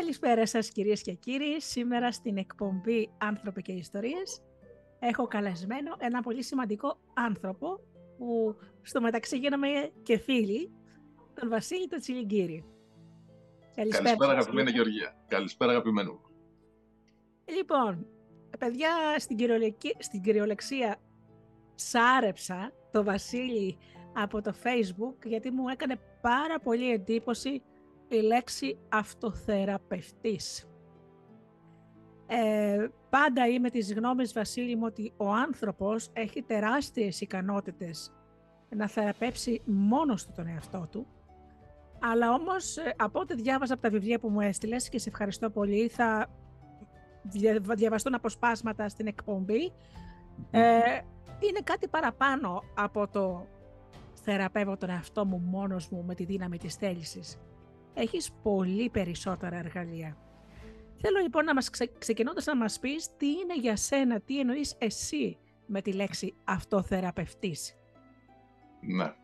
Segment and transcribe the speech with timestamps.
[0.00, 1.60] Καλησπέρα σας κυρίες και κύριοι.
[1.60, 4.42] Σήμερα στην εκπομπή «Άνθρωποι και Ιστορίες»
[4.98, 7.80] έχω καλεσμένο ένα πολύ σημαντικό άνθρωπο
[8.18, 9.68] που στο μεταξύ γίνομαι
[10.02, 10.70] και φίλοι,
[11.34, 12.64] τον Βασίλη τον Τσιλιγκύρη.
[13.74, 15.24] Καλησπέρα, Καλησπέρα αγαπημένη Γεωργία.
[15.28, 16.20] Καλησπέρα αγαπημένο.
[17.44, 18.06] Λοιπόν,
[18.58, 19.38] παιδιά, στην,
[19.98, 20.96] στην κυριολεξία
[21.74, 23.78] σάρεψα το Βασίλη
[24.12, 27.62] από το Facebook γιατί μου έκανε πάρα πολύ εντύπωση
[28.08, 30.68] η λέξη αυτοθεραπευτής.
[32.26, 38.12] Ε, πάντα είμαι της γνώμης Βασίλη μου ότι ο άνθρωπος έχει τεράστιες ικανότητες
[38.68, 41.06] να θεραπεύσει μόνος του τον εαυτό του
[42.00, 45.50] αλλά όμως ε, από ό,τι διάβαζα από τα βιβλία που μου έστειλες και σε ευχαριστώ
[45.50, 46.28] πολύ θα
[47.74, 49.72] διαβαστούν αποσπάσματα στην εκπομπή
[50.50, 51.00] ε,
[51.38, 53.46] είναι κάτι παραπάνω από το
[54.14, 57.38] θεραπεύω τον εαυτό μου μόνος μου με τη δύναμη της θέλησης
[57.94, 60.16] έχεις πολύ περισσότερα εργαλεία.
[61.00, 61.90] Θέλω λοιπόν να μας ξε...
[61.98, 67.76] ξεκινώντας να μας πεις τι είναι για σένα, τι εννοείς εσύ με τη λέξη αυτοθεραπευτής.
[68.80, 69.14] Ναι.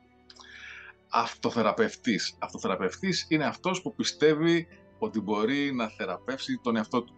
[1.08, 2.36] Αυτοθεραπευτής.
[2.38, 4.66] Αυτοθεραπευτής είναι αυτός που πιστεύει
[4.98, 7.14] ότι μπορεί να θεραπεύσει τον εαυτό του.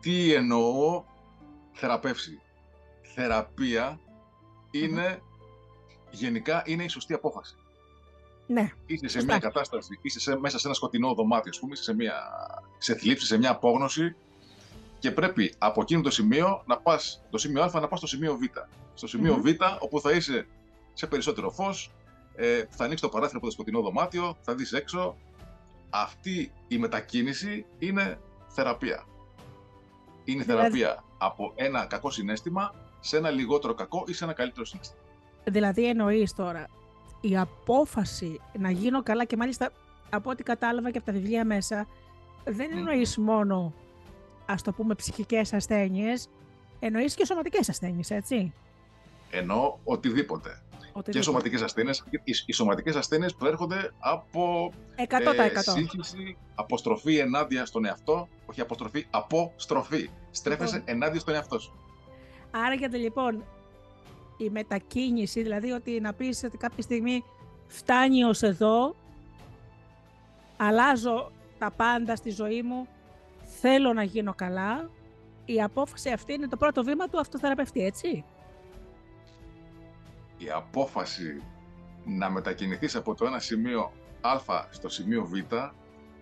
[0.00, 1.04] Τι εννοώ
[1.72, 2.40] θεραπεύσει.
[3.14, 4.00] Θεραπεία
[6.10, 7.56] γενικά είναι η σωστή απόφαση.
[8.46, 8.70] Ναι.
[8.86, 12.14] Είσαι σε μια κατάσταση, είσαι σε, μέσα σε ένα σκοτεινό δωμάτιο, ας πούμε, σε, μια,
[12.78, 14.16] σε θλίψη, σε μια απόγνωση
[14.98, 18.36] και πρέπει από εκείνο το σημείο να πας, το σημείο Α να πας στο σημείο
[18.36, 18.42] Β.
[18.94, 19.46] Στο σημείο Β,
[19.80, 20.46] όπου θα είσαι
[20.92, 21.90] σε περισσότερο φως,
[22.34, 25.16] ε, θα ανοίξεις το παράθυρο από το σκοτεινό δωμάτιο, θα δεις έξω.
[25.90, 28.18] Αυτή η μετακίνηση είναι
[28.48, 29.04] θεραπεία.
[30.24, 30.60] Είναι δηλαδή...
[30.60, 35.02] θεραπεία από ένα κακό συνέστημα σε ένα λιγότερο κακό ή σε ένα καλύτερο συνέστημα.
[35.44, 36.66] Δηλαδή εννοείς τώρα
[37.20, 39.72] η απόφαση να γίνω καλά και μάλιστα
[40.10, 41.86] από ό,τι κατάλαβα και από τα βιβλία μέσα,
[42.44, 43.72] δεν εννοείς μόνο,
[44.46, 46.28] ας το πούμε, ψυχικές ασθένειες,
[46.78, 48.52] εννοείς και σωματικές ασθένειες, έτσι.
[49.30, 50.62] Εννοώ οτιδήποτε.
[50.72, 51.10] οτιδήποτε.
[51.10, 52.04] Και σωματικές ασθένειες.
[52.10, 55.56] Οι, οι σωματικές ασθένειες προέρχονται από 100%.
[55.56, 60.10] Ε, σύγχυση, αποστροφή ενάντια στον εαυτό, όχι αποστροφή, αποστροφή.
[60.30, 60.94] Στρέφεσαι λοιπόν.
[60.94, 61.74] ενάντια στον εαυτό σου.
[62.50, 63.44] Άρα γιατί λοιπόν
[64.36, 67.24] η μετακίνηση, δηλαδή ότι να πεις ότι κάποια στιγμή
[67.66, 68.94] φτάνει ως εδώ,
[70.56, 72.88] αλλάζω τα πάντα στη ζωή μου,
[73.60, 74.90] θέλω να γίνω καλά,
[75.44, 78.24] η απόφαση αυτή είναι το πρώτο βήμα του αυτοθεραπευτή, έτσι;
[80.38, 81.42] Η απόφαση
[82.04, 85.32] να μετακινηθείς από το ένα σημείο Α στο σημείο Β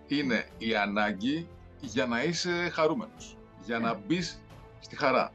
[0.07, 1.49] είναι η ανάγκη
[1.81, 3.99] για να είσαι χαρούμενος, για να ε.
[4.07, 4.43] μπεις
[4.81, 5.33] στη χαρά.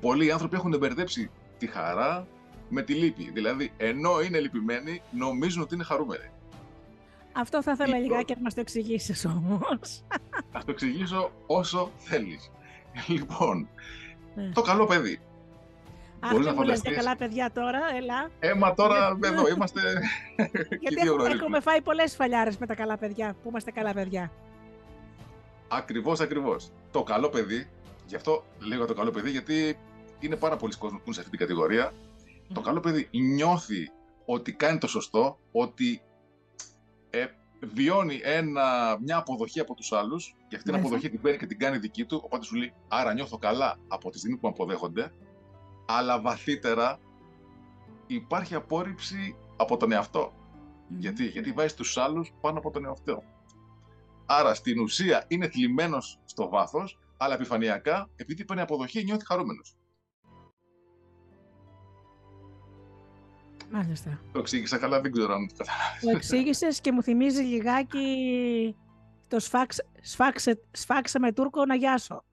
[0.00, 1.30] Πολλοί άνθρωποι έχουν μπερδέψει
[1.66, 2.26] τη χαρά
[2.68, 3.30] με τη λύπη.
[3.30, 6.30] Δηλαδή, ενώ είναι λυπημένοι, νομίζουν ότι είναι χαρούμενοι.
[7.32, 10.04] Αυτό θα ήθελα λοιπόν, λιγάκι να μας το εξηγήσεις όμως.
[10.52, 12.50] Θα το εξηγήσω όσο θέλεις.
[13.06, 13.68] Λοιπόν,
[14.34, 14.50] ναι.
[14.52, 15.20] το καλό παιδί.
[16.20, 16.96] Αχ, Μπορείς να φανταστείς.
[16.96, 18.30] καλά παιδιά τώρα, έλα.
[18.38, 19.80] Έμα τώρα εδώ είμαστε
[20.80, 24.32] Γιατί έχουμε, έχουμε φάει πολλές φαλιάρες με τα καλά παιδιά, που είμαστε καλά παιδιά.
[25.68, 26.70] Ακριβώς, ακριβώς.
[26.90, 27.68] Το καλό παιδί,
[28.06, 29.78] γι' αυτό λέγω το καλό παιδί, γιατί
[30.20, 31.92] είναι πάρα πολλοί κόσμοι που είναι σε αυτή την κατηγορία.
[32.54, 33.90] Το καλό παιδί νιώθει
[34.24, 36.02] ότι κάνει το σωστό, ότι
[37.10, 37.26] ε,
[37.60, 41.58] βιώνει ένα, μια αποδοχή από τους άλλους και αυτή την αποδοχή την παίρνει και την
[41.58, 45.12] κάνει δική του, οπότε σου λέει άρα νιώθω καλά από τη στιγμή που με αποδέχονται,
[45.86, 46.98] αλλά βαθύτερα
[48.06, 50.32] υπάρχει απόρριψη από τον εαυτό.
[50.88, 53.22] Γιατί, γιατί βάζει τους άλλους πάνω από τον εαυτό.
[54.26, 59.76] Άρα στην ουσία είναι θλιμμένος στο βάθος, αλλά επιφανειακά, επειδή παίρνει αποδοχή, νιώθει χαρούμενος.
[63.70, 64.20] Μάλιστα.
[64.32, 65.64] Το εξήγησα καλά, δεν ξέρω αν το
[66.00, 68.76] Το εξήγησες και μου θυμίζει λιγάκι
[69.28, 72.24] το σφάξ, σφάξε, σφάξε με Τούρκο να γιάσω.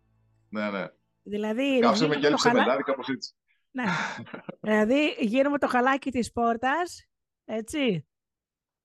[0.49, 0.87] Ναι, ναι.
[1.23, 2.83] Δηλαδή, Κάψε με και έλειψε χαλά...
[2.83, 3.33] κάπως έτσι.
[3.71, 3.83] Ναι.
[4.61, 7.07] δηλαδή, γίνομαι το χαλάκι της πόρτας,
[7.45, 8.07] έτσι,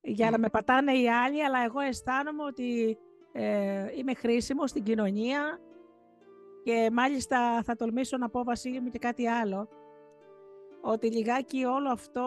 [0.01, 2.97] για να με πατάνε οι άλλοι, αλλά εγώ αισθάνομαι ότι
[3.31, 5.59] ε, είμαι χρήσιμο στην κοινωνία
[6.63, 9.69] και μάλιστα θα τολμήσω να πω, Βασίλη μου, και κάτι άλλο
[10.81, 12.23] ότι λιγάκι όλο αυτό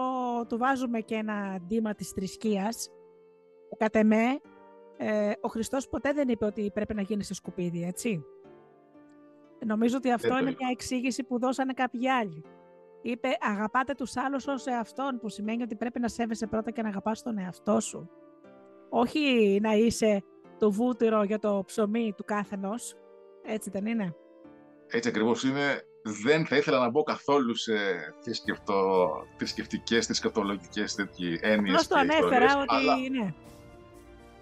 [0.49, 2.89] του βάζουμε και ένα ντύμα της θρησκείας.
[3.79, 4.41] Κατ' εμέ,
[4.97, 8.25] ε, ο Χριστός ποτέ δεν είπε ότι πρέπει να γίνει σε σκουπίδι, έτσι.
[9.67, 12.45] Νομίζω ότι αυτό είναι μια εξήγηση που δώσανε κάποιοι άλλοι.
[13.03, 16.89] Είπε αγαπάτε τους άλλους ως εαυτόν, που σημαίνει ότι πρέπει να σέβεσαι πρώτα και να
[16.89, 18.11] αγαπάς τον εαυτό σου.
[18.91, 20.23] Όχι να είσαι
[20.59, 22.95] το βούτυρο για το ψωμί του κάθενος.
[23.45, 24.15] Έτσι δεν είναι.
[24.87, 27.73] Έτσι ακριβώς είναι δεν θα ήθελα να μπω καθόλου σε
[29.37, 30.97] θρησκευτικές, θρησκευτολογικές
[31.41, 31.75] έννοιες.
[31.75, 32.75] Απλώς το ανέφερα ότι.
[32.75, 32.97] Αλλά...
[32.97, 33.35] Ναι.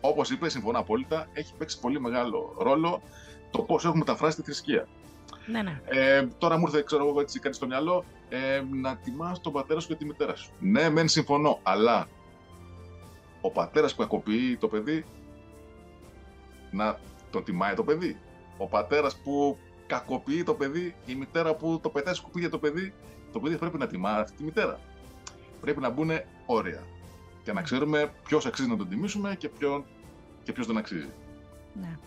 [0.00, 3.02] Όπως είπε, συμφωνώ απόλυτα, έχει παίξει πολύ μεγάλο ρόλο
[3.50, 4.88] το πώς έχουμε μεταφράσει τη θρησκεία.
[5.46, 5.80] Ναι, ναι.
[5.84, 9.80] Ε, τώρα μου ήρθε, ξέρω εγώ, έτσι κάτι στο μυαλό, ε, να τιμάς τον πατέρα
[9.80, 10.50] σου και τη μητέρα σου.
[10.58, 12.08] Ναι, μεν συμφωνώ, αλλά
[13.40, 15.04] ο πατέρας που κακοποιεί το παιδί,
[16.70, 16.98] να
[17.30, 18.20] τον τιμάει το παιδί.
[18.58, 19.58] Ο πατέρας που
[19.90, 22.92] κακοποιεί το παιδί, η μητέρα που το πετάει σκουπίδια το παιδί,
[23.32, 24.80] το παιδί πρέπει να τιμά αυτή τη μητέρα.
[25.60, 26.10] Πρέπει να μπουν
[26.46, 26.82] όρια.
[27.42, 29.84] Και να ξέρουμε ποιος αξίζει να τον τιμήσουμε και ποιο
[30.42, 31.10] και ποιος δεν αξίζει.
[31.80, 31.98] Ναι.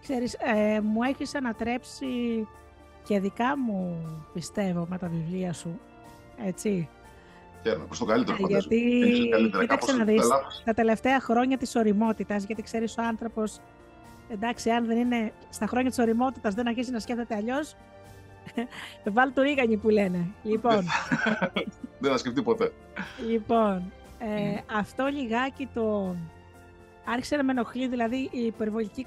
[0.00, 2.06] Ξέρεις, ε, μου έχεις ανατρέψει
[3.04, 5.80] και δικά μου πιστεύω με τα βιβλία σου,
[6.44, 6.88] έτσι.
[7.62, 8.80] Χαίρομαι, προς το καλύτερο ε, Γιατί,
[9.60, 10.28] κοίταξε να δεις,
[10.64, 13.60] τα τελευταία χρόνια της οριμότητας, γιατί ξέρεις ο άνθρωπος,
[14.32, 17.76] εντάξει, αν δεν είναι στα χρόνια της οριμότητας, δεν αρχίσει να σκέφτεται αλλιώς,
[19.14, 20.26] βάλει το ρίγανι που λένε.
[20.42, 20.84] Λοιπόν.
[22.00, 22.72] δεν θα σκεφτεί ποτέ.
[23.28, 26.16] Λοιπόν, ε, αυτό λιγάκι το
[27.04, 29.06] άρχισε να με ενοχλεί δηλαδή η υπερβολική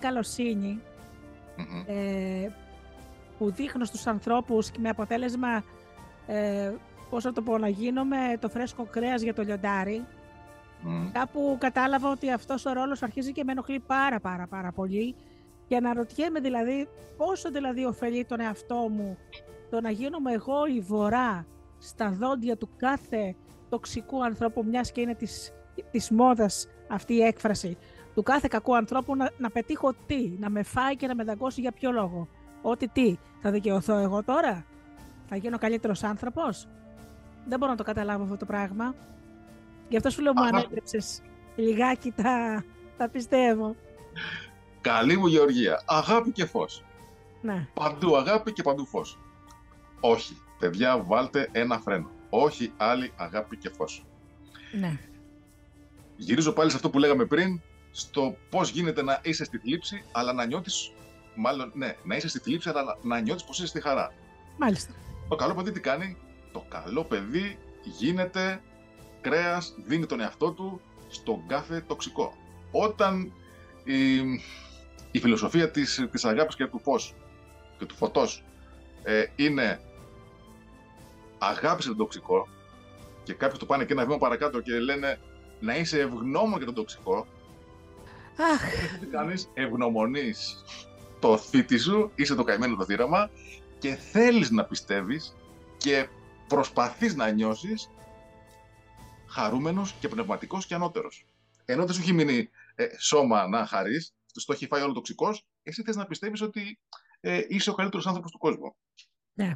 [1.86, 2.48] ε,
[3.38, 5.64] που δείχνω στους ανθρώπους και με αποτέλεσμα
[6.28, 6.74] ε,
[7.10, 10.06] πώς θα το πω να γίνομαι το φρέσκο κρέας για το λιοντάρι
[10.86, 11.10] mm.
[11.14, 15.16] κάπου κατάλαβα ότι αυτός ο ρόλος αρχίζει και με ενοχλεί πάρα πάρα πάρα πολύ
[15.68, 16.88] και αναρωτιέμαι δηλαδή
[17.18, 19.18] πόσο δηλαδή ωφελεί τον εαυτό μου
[19.70, 21.46] το να γίνομαι εγώ η βορρά
[21.78, 23.36] στα δόντια του κάθε
[23.70, 25.54] τοξικού ανθρώπου μιας και είναι της,
[25.92, 27.78] της μόδας αυτή η έκφραση
[28.16, 31.62] του κάθε κακού ανθρώπου να, να πετύχω τι, να με φάει και να με δαγκώσει
[31.62, 32.28] για ποιο λόγο.
[32.62, 34.66] Ότι τι, θα δικαιωθώ εγώ τώρα,
[35.30, 36.68] θα γίνω καλύτερος άνθρωπος;
[37.48, 38.96] Δεν μπορώ να το καταλάβω αυτό το πράγμα.
[39.90, 41.22] Γι' αυτό σου λέω μου ανέτρεψες
[41.56, 42.64] λιγάκι τα,
[42.98, 43.76] τα πιστεύω.
[44.82, 46.84] Καλή μου Γεωργία, αγάπη και φως.
[47.42, 47.68] Ναι.
[47.74, 49.20] Παντού αγάπη και παντού φως.
[50.00, 52.10] Όχι, παιδιά βάλτε ένα φρένο.
[52.30, 54.06] Όχι άλλη αγάπη και φως.
[54.80, 55.00] Ναι.
[56.16, 57.62] Γυρίζω πάλι σε αυτό που λέγαμε πριν,
[57.92, 60.92] στο πώς γίνεται να είσαι στη θλίψη, αλλά να νιώθεις.
[61.36, 64.14] Μάλλον, ναι, να είσαι στη θλίψη, αλλά να νιώθεις πως είσαι στη χαρά.
[64.58, 64.94] Μάλιστα.
[65.30, 66.18] Το καλό παιδί τι κάνει,
[66.52, 68.62] το καλό παιδί γίνεται
[69.30, 72.34] κρέας, δίνει τον εαυτό του στον κάθε τοξικό.
[72.72, 73.34] Όταν
[73.84, 74.16] η,
[75.12, 77.14] η φιλοσοφία της, της αγάπης και του φως
[77.78, 78.44] και του φωτός
[79.04, 79.80] ε, είναι
[81.38, 82.48] αγάπησε τον τοξικό
[83.24, 85.20] και κάποιοι το πάνε και ένα βήμα παρακάτω και λένε
[85.60, 87.28] να είσαι ευγνώμων για τον τοξικό
[88.54, 88.62] Αχ.
[89.00, 90.64] Τι κάνεις, ευγνωμονείς
[91.20, 93.30] το θήτη σου, είσαι το καημένο το θύραμα
[93.80, 95.36] και θέλεις να πιστεύεις
[95.78, 96.08] και
[96.48, 97.90] προσπαθείς να νιώσεις
[99.36, 101.28] χαρούμενος και πνευματικός και ανώτερος.
[101.66, 104.16] Ενώ δεν σου έχει μείνει ε, σώμα να χαρείς,
[104.46, 106.80] το έχει φάει όλο τοξικός, εσύ θες να πιστεύεις ότι
[107.20, 108.76] ε, είσαι ο καλύτερος άνθρωπος του κόσμου.
[109.34, 109.52] Ναι.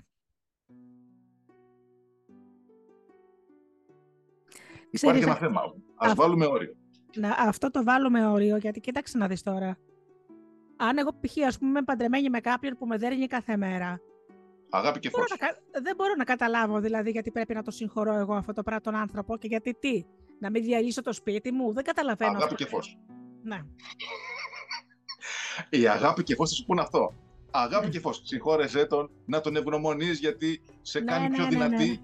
[4.91, 5.61] Υπάρχει ένα θέμα.
[5.95, 6.79] Ας βάλουμε όριο
[7.15, 9.77] να, αυτό το βάλουμε όριο, γιατί κοίταξε να δεις τώρα.
[10.77, 11.47] Αν εγώ π.χ.
[11.47, 13.99] ας πούμε είμαι παντρεμένη με κάποιον που με δέρνει κάθε μέρα.
[14.69, 15.33] Αγάπη και φως.
[15.83, 18.95] δεν μπορώ να καταλάβω δηλαδή γιατί πρέπει να το συγχωρώ εγώ αυτό το πράγμα τον
[18.95, 20.05] άνθρωπο και γιατί τι.
[20.39, 21.73] Να μην διαλύσω το σπίτι μου.
[21.73, 22.37] Δεν καταλαβαίνω.
[22.37, 22.97] Αγάπη και φως.
[23.43, 23.59] Ναι.
[25.79, 27.13] Η αγάπη και φως θα σου πούνε αυτό;
[27.51, 27.91] Αγάπη ναι.
[27.91, 28.21] και φως.
[28.23, 31.99] Συγχώρεσέ τον, να τον ευγνωμονείς γιατί σε ναι, κάνει ναι, πιο ναι, δυνατή.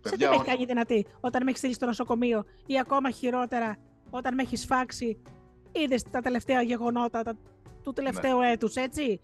[0.00, 3.76] Σε τι με έχει κάνει δυνατή όταν με έχεις στείλει στο νοσοκομείο ή ακόμα χειρότερα
[4.10, 5.22] όταν με έχεις φάξει,
[5.72, 7.36] είδες τα τελευταία γεγονότα τα,
[7.82, 8.50] του τελευταίου ναι.
[8.50, 9.20] έτους, έτσι;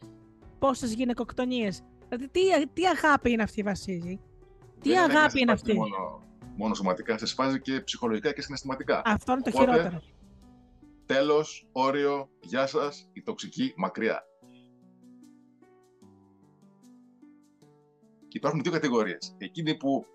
[0.59, 1.83] Πόσες γυναικοκτονίες;
[2.17, 4.21] Δηλαδή, τι, τι αγάπη είναι αυτή, Βασίλη;
[4.81, 6.23] Τι αγάπη είναι αυτή; Μόνο,
[6.57, 9.03] μόνο σωματικά, σε σφάζει και ψυχολογικά και συναισθηματικά.
[9.05, 10.03] Αυτό είναι το χειρότερο.
[11.07, 14.23] Τέλος, όριο, γεια σας, η τοξική μακριά.
[18.29, 19.35] Υπάρχουν δύο κατηγορίες.
[19.39, 20.07] Εκείνοι που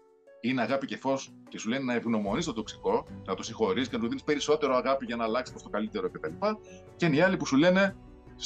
[0.41, 3.95] είναι αγάπη και φως και σου λένε να ευγνωμονείς το τοξικό, να το συγχωρείς και
[3.95, 6.29] να του δίνεις περισσότερο αγάπη για να αλλάξει προς το καλύτερο κτλ.
[6.29, 6.55] Και,
[6.95, 7.95] και είναι οι άλλοι που σου λένε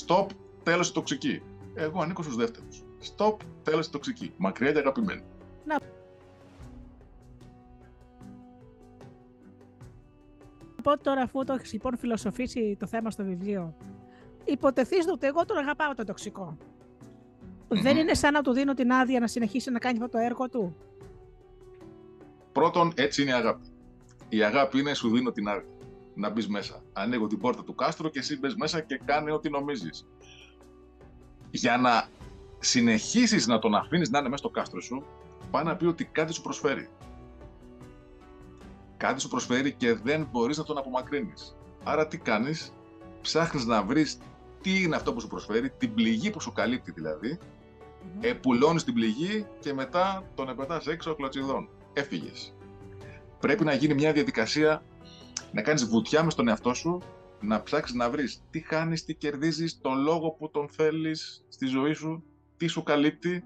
[0.05, 0.25] stop,
[0.63, 1.41] τέλος η τοξική.
[1.74, 2.84] Εγώ ανήκω στους δεύτερους.
[3.01, 4.34] Stop, τέλο η τοξική.
[4.38, 5.24] Μακριά και αγαπημένη.
[5.65, 5.79] Να.
[10.81, 13.75] πω τώρα, αφού το έχεις λοιπόν φιλοσοφήσει το θέμα στο βιβλίο,
[14.46, 16.58] υποτεθείς ότι εγώ τον αγαπάω το τοξικό.
[17.67, 20.50] Δεν είναι σαν να του δίνω την άδεια να συνεχίσει να κάνει αυτό το έργο
[20.50, 20.75] του.
[22.51, 23.67] Πρώτον, έτσι είναι η αγάπη.
[24.29, 25.65] Η αγάπη είναι σου δίνω την άδεια
[26.15, 26.84] να μπεις μέσα.
[26.93, 30.08] Ανοίγω την πόρτα του κάστρου και εσύ μπες μέσα και κάνει ό,τι νομίζεις.
[31.51, 32.08] Για να
[32.62, 35.03] συνεχίσεις να τον αφήνεις να είναι μέσα στο κάστρο σου,
[35.51, 36.89] πάει να πει ότι κάτι σου προσφέρει.
[38.98, 41.56] Κάτι σου προσφέρει και δεν μπορείς να τον απομακρύνεις.
[41.84, 42.74] Άρα τι κάνεις,
[43.22, 44.18] ψάχνεις να βρεις
[44.62, 48.24] τι είναι αυτό που σου προσφέρει, την πληγή που σου καλύπτει δηλαδή, mm-hmm.
[48.24, 52.53] επουλώνεις την πληγή και μετά τον επετάς έξω κλωτσιδών έφυγες.
[53.39, 54.84] Πρέπει να γίνει μια διαδικασία
[55.51, 57.01] να κάνεις βουτιά μες στον εαυτό σου
[57.39, 61.94] να ψάξεις να βρεις τι χάνεις, τι κερδίζεις, τον λόγο που τον θέλεις στη ζωή
[61.94, 62.24] σου,
[62.62, 63.44] τι σου καλύπτει,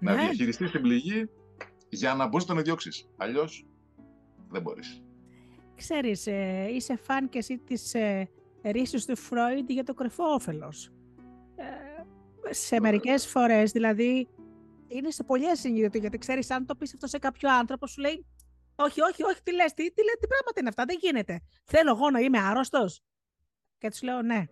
[0.00, 0.20] να Ναι.
[0.20, 1.30] διαχειριστείς την πληγή
[1.88, 3.08] για να μπορείς να τον διώξεις.
[3.16, 3.66] Αλλιώς
[4.48, 5.02] δεν μπορείς.
[5.76, 8.30] Ξέρεις, ε, είσαι φαν και εσύ της ε,
[8.62, 10.90] ρίσης του Φρόιντ για το κρυφό όφελος.
[11.56, 14.28] Ε, σε μερικές φορές, δηλαδή,
[14.88, 18.26] είναι σε πολλές συνειδητό, γιατί ξέρεις, αν το πεις αυτό σε κάποιο άνθρωπο, σου λέει
[18.76, 21.40] όχι, όχι, όχι, τι λες, τι, τι, λες, τι πράγματα είναι αυτά, δεν γίνεται.
[21.64, 23.02] Θέλω εγώ να είμαι άρρωστος.
[23.78, 24.44] Και τους λέω ναι,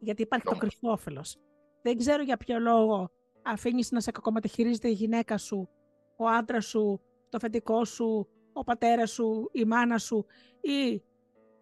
[0.00, 0.62] γιατί υπάρχει το Όμως.
[0.62, 1.36] κρυφό όφελος.
[1.82, 3.10] Δεν ξέρω για ποιο λόγο
[3.46, 5.68] αφήνεις να σε κακομεταχειρίζεται η γυναίκα σου,
[6.16, 10.26] ο άντρας σου, το φετικό σου, ο πατέρας σου, η μάνα σου
[10.60, 11.02] ή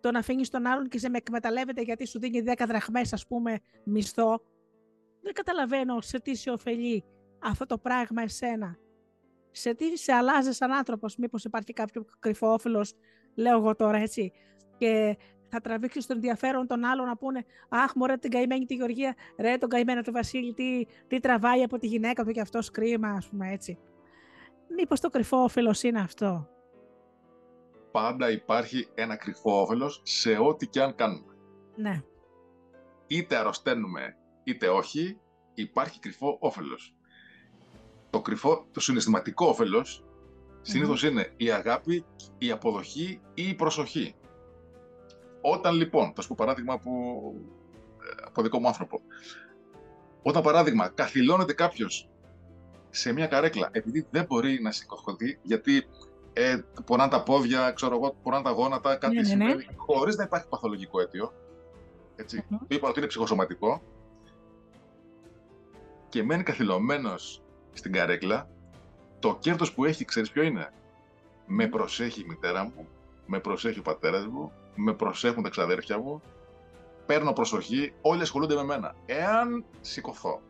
[0.01, 3.59] τον αφήνεις τον άλλον και σε με εκμεταλλεύεται γιατί σου δίνει 10 δραχμές ας πούμε
[3.85, 4.41] μισθό.
[5.21, 7.05] Δεν καταλαβαίνω σε τι σε ωφελεί
[7.39, 8.79] αυτό το πράγμα εσένα.
[9.51, 12.93] Σε τι σε αλλάζει σαν άνθρωπος, μήπως υπάρχει κάποιο κρυφό όφελος,
[13.35, 14.33] λέω εγώ τώρα έτσι,
[14.79, 15.17] και
[15.55, 19.57] θα τραβήξεις τον ενδιαφέρον των άλλων να πούνε Αχ, μωρέ την καημένη τη Γεωργία, ρε
[19.57, 23.29] τον καημένο του Βασίλη, τι, τι τραβάει από τη γυναίκα του και αυτός κρίμα, ας
[23.29, 23.79] πούμε έτσι.
[24.77, 26.49] Μήπως το κρυφό όφελος είναι αυτό;
[27.91, 31.35] Πάντα υπάρχει ένα κρυφό όφελος σε ό,τι και αν κάνουμε.
[31.77, 32.03] Ναι.
[33.07, 35.19] Είτε αρρωσταίνουμε είτε όχι,
[35.55, 36.95] υπάρχει κρυφό όφελος.
[38.11, 40.05] Το κρυφό, το συναισθηματικό όφελος
[40.63, 42.05] συνήθως είναι η αγάπη,
[42.39, 44.15] η αποδοχή ή η προσοχή.
[45.47, 46.91] Όταν λοιπόν, θα σου πω παράδειγμα από,
[48.03, 49.01] ε, από δικό μου άνθρωπο.
[50.23, 52.09] Όταν παράδειγμα καθυλώνεται κάποιος
[52.91, 55.87] σε μια καρέκλα επειδή δεν μπορεί να σηκωθεί γιατί
[56.33, 59.45] ε, πονάνε τα πόδια, ξέρω εγώ, πονάνε τα γόνατα, κάτι Ναι, ναι, ναι.
[59.45, 61.33] συμβαίνει, χωρίς να υπάρχει παθολογικό αίτιο.
[62.17, 62.45] Έτσι.
[62.49, 62.59] Μμμ.
[62.59, 63.83] Το είπα ότι είναι ψυχοσωματικό.
[66.09, 68.49] Και μένει καθυλωμένος στην καρέκλα,
[69.19, 70.73] το κέρδος που έχει, ξέρεις ποιο είναι;
[71.47, 72.89] Με προσέχει η μητέρα μου,
[73.27, 76.23] με προσέχει ο πατέρας μου, με προσέχουν τα ξαδέρφια μου,
[77.07, 78.95] παίρνω προσοχή, όλοι ασχολούνται με μένα.
[79.07, 80.41] Εάν σηκωθώ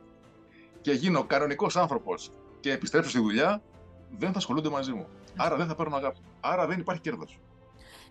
[0.80, 3.62] και γίνω κανονικός άνθρωπος και επιστρέψω στη δουλειά,
[4.18, 5.06] δεν θα ασχολούνται μαζί μου.
[5.36, 6.18] Άρα δεν θα παίρνω αγάπη.
[6.40, 7.38] Άρα δεν υπάρχει κέρδος.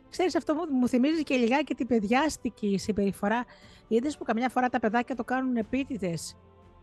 [0.10, 3.46] Ξέρεις, αυτό μου, μου θυμίζει και λιγάκι την παιδιάστικη συμπεριφορά.
[3.88, 6.38] Είδες που καμιά φορά τα παιδάκια το κάνουν επίτηδες,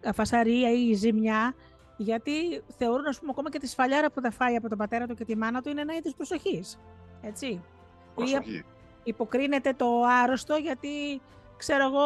[0.05, 1.55] αφασαρία ή ζημιά,
[1.97, 5.15] γιατί θεωρούν, ας πούμε, ακόμα και τη σφαλιάρα που θα φάει από τον πατέρα του
[5.15, 6.79] και τη μάνα του είναι ένα είδος προσοχής.
[7.21, 7.61] Έτσι.
[8.15, 8.65] Προσοχή.
[9.03, 11.21] Υποκρίνεται το άρρωστο γιατί,
[11.57, 12.03] ξέρω εγώ,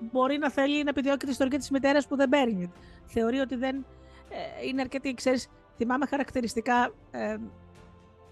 [0.00, 2.72] μπορεί να θέλει να επιδιώκει τη ιστορική της μητέρας που δεν παίρνει.
[3.06, 3.86] Θεωρεί ότι δεν
[4.28, 7.36] ε, είναι αρκετή, ξέρεις, θυμάμαι χαρακτηριστικά, ε,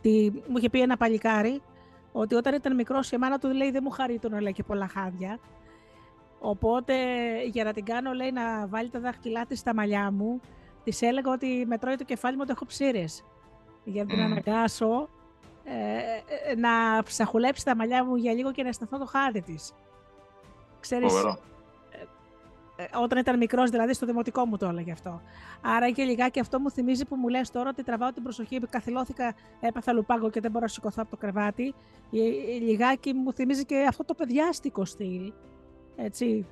[0.00, 1.62] τι, μου είχε πει ένα παλικάρι,
[2.12, 4.88] ότι όταν ήταν μικρός η μάνα του λέει δεν μου χαρεί να λέει και πολλά
[4.88, 5.38] χάδια.
[6.40, 6.94] Οπότε
[7.52, 10.40] για να την κάνω λέει να βάλει τα δάχτυλά της στα μαλλιά μου,
[10.85, 13.25] της έλεγα ότι με τρώει το κεφάλι μου ότι έχω ψήρες.
[13.85, 14.25] Για να την Μμμ.
[14.25, 15.09] αναγκάσω
[15.64, 19.73] ε, ε, να ψαχουλέψει τα μαλλιά μου για λίγο και να αισθανθώ το χάδι της.
[20.80, 21.38] Ξέρεις, Φοβερό.
[22.76, 25.23] ε, όταν ήταν μικρός δηλαδή στο δημοτικό μου το έλεγε αυτό.
[25.62, 29.35] Άρα και λιγάκι αυτό μου θυμίζει που μου λες τώρα ότι τραβάω την προσοχή, καθυλώθηκα,
[29.61, 31.75] έπαθα λουπάγκο και δεν μπορώ να σηκωθώ από το κρεβάτι.
[32.12, 35.33] Ε, ε, Λιγάκι μου θυμίζει και αυτό το παιδιάστικο στυλ.
[35.97, 36.47] Έτσι.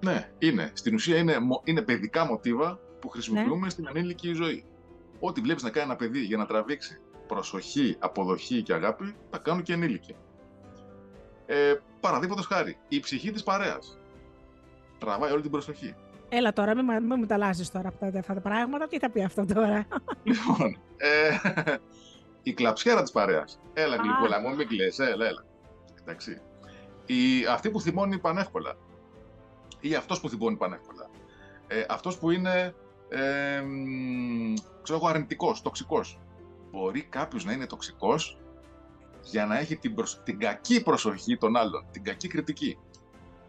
[0.00, 0.70] Ναι, είναι.
[0.74, 3.10] Στην ουσία είναι, μο- είναι παιδικά μοτίβα που Ναι.
[3.10, 4.64] χρησιμοποιούμε στην ανήλικη ζωή.
[5.20, 9.62] Ό,τι βλέπεις να κάνει ένα παιδί για να τραβήξει προσοχή, αποδοχή και αγάπη, τα κάνουν
[9.62, 10.14] και ενήλικοι.
[11.46, 13.98] Ε, Παραδείγματος χάρη, η ψυχή της παρέας.
[14.98, 15.94] Τραβάει όλη την προσοχή.
[16.28, 18.86] Έλα τώρα, μην, μα- μην μου τα αλλάζεις τώρα από τα, αυτά τα πράγματα.
[18.86, 19.86] Τι θα πει αυτό τώρα;
[20.22, 21.30] Λοιπόν, ε,
[22.42, 23.60] η κλαψιέρα της παρέας.
[23.74, 23.98] Έλα, Α.
[24.02, 25.44] γλυκούλα μου, μην κλαις, έλα, έλα.
[26.00, 26.40] Εντάξει.
[27.06, 28.76] Η, αυτή που θυμώνει πανεύκολα.
[29.80, 31.10] Ή αυτός που θυμώνει πανεύκολα.
[31.66, 32.74] Ε, αυτός που είναι,
[33.08, 36.18] ε, μ, ξέρω εγώ, αρνητικός, τοξικός.
[36.74, 38.38] Μπορεί κάποιος να είναι τοξικός
[39.22, 42.78] για να έχει την, προσ- την κακή προσοχή των άλλων, την κακή κριτική.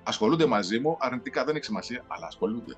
[0.04, 2.76] Ασχολούνται μαζί μου, αρνητικά δεν έχει σημασία, αλλά ασχολούνται.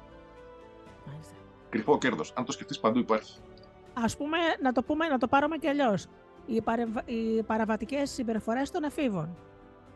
[1.69, 2.33] Κρυφό κέρδος.
[2.35, 3.39] Αν το σκεφτείς παντού υπάρχει.
[3.93, 6.05] Ας πούμε, να το, πούμε, να το πάρουμε και αλλιώς.
[6.45, 7.01] Οι, παρεμβα...
[7.05, 9.37] οι παραβατικές συμπεριφορές των εφήβων.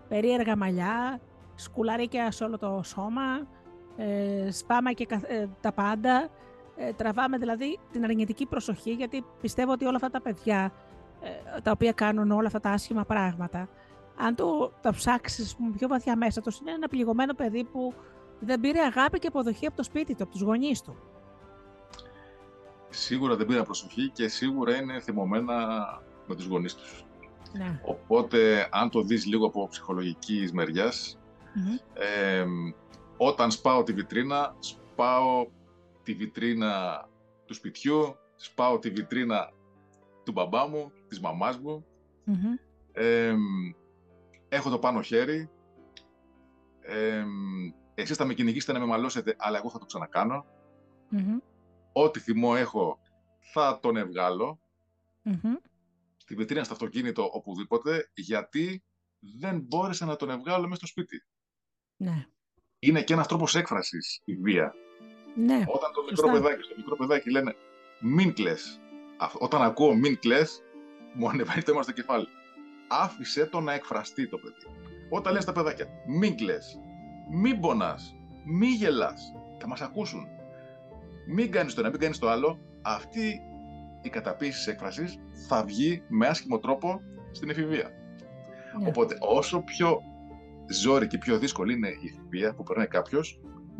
[0.07, 1.19] Περίεργα μαλλιά,
[1.55, 3.47] σκουλαρίκια σε όλο το σώμα,
[3.97, 6.29] ε, σπάμε και καθ- ε, τα πάντα.
[6.75, 10.73] Ε, τραβάμε δηλαδή την αρνητική προσοχή, γιατί πιστεύω ότι όλα αυτά τα παιδιά,
[11.21, 13.69] ε, τα οποία κάνουν όλα αυτά τα άσχημα πράγματα,
[14.17, 17.93] αν το, τα ψάξεις πούμε, πιο βαθιά μέσα τους, είναι ένα πληγωμένο παιδί που
[18.39, 20.95] δεν πήρε αγάπη και αποδοχή από το σπίτι του, από τους γονείς του.
[22.89, 25.55] Σίγουρα δεν πήραν προσοχή και σίγουρα είναι θυμωμένα
[26.27, 27.05] με τους γονείς τους.
[27.53, 27.79] Ναι.
[27.85, 31.19] Οπότε, αν το δεις λίγο από ψυχολογικής μεριάς,
[31.53, 31.77] Μμμ.
[31.93, 32.45] ε,
[33.17, 35.47] όταν σπάω τη βιτρίνα, σπάω
[36.03, 37.05] τη βιτρίνα
[37.45, 39.51] του σπιτιού, σπάω τη βιτρίνα
[40.23, 41.85] του μπαμπά μου, της μαμάς μου.
[42.23, 42.55] Μμμ.
[42.91, 43.35] Ε,
[44.49, 45.49] έχω το πάνω χέρι,
[46.81, 47.25] ε,
[47.95, 50.45] εσείς θα με κυνηγήσετε να με μαλώσετε, αλλά εγώ θα το ξανακανω
[51.93, 52.99] Ό,τι θυμό έχω
[53.53, 54.59] θα τον ευγαλω
[55.25, 55.57] mm
[56.17, 58.83] Στη βιτρίνα, στο αυτοκίνητο, οπουδήποτε, γιατί
[59.19, 61.23] δεν μπόρεσα να τον ευγάλω μέσα στο σπίτι.
[61.97, 62.25] Ναι.
[62.79, 64.73] Είναι και ένας τρόπος έκφρασης η βία.
[65.35, 65.63] Ναι.
[65.67, 67.55] Όταν το μικρό παιδάκι, στο μικρό παιδάκι λένε
[67.99, 68.79] μην κλαις.
[69.39, 70.63] Όταν ακούω μην κλαις,
[71.13, 72.27] μου ανεβαίνει το αίμα στο κεφάλι.
[72.87, 74.79] Άφησε το να εκφραστεί το παιδί.
[75.09, 76.79] Όταν λες τα παιδάκια, μην κλαις,
[77.31, 80.27] μην πονάς, μην γελάς, θα μας ακούσουν.
[81.27, 82.59] Μην κάνεις το ένα, μην κάνεις το άλλο.
[82.81, 83.41] Αυτή
[84.01, 87.91] η καταπίεση της έκφρασης θα βγει με άσχημο τρόπο στην εφηβεία.
[88.79, 88.87] Ναι.
[88.87, 90.01] Οπότε, όσο πιο
[90.69, 92.87] ζώρικη, πιο δύσκολη είναι η εφηβεία που περνάει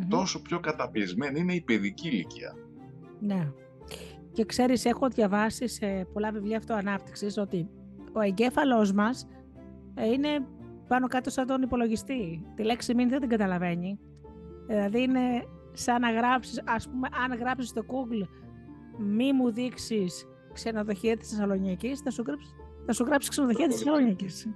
[0.08, 2.56] τόσο πιο καταπιεσμένη είναι η παιδική ηλικία.
[3.20, 3.52] Ναι.
[4.32, 7.70] Και ξέρεις, έχω διαβάσει σε πολλά βιβλία αυτοανάπτυξης ότι
[8.14, 9.28] ο εγκέφαλός μας
[9.96, 10.30] ε, είναι
[10.88, 12.46] πάνω κάτω σαν τον υπολογιστή.
[12.56, 14.00] Τη λέξη μην δεν την καταλαβαίνει.
[14.68, 15.20] Δηλαδή είναι
[15.72, 18.28] σαν να γράψεις, ας πούμε, αν γράψεις στο Google
[18.98, 22.50] μη μου δείξεις ξενοδοχεία της Θεσσαλονίκης, θα σου γράψει,
[22.86, 24.26] θα σου γράψεις ξενοδοχεία της Θεσσαλονίκη.
[24.26, 24.52] Ναι,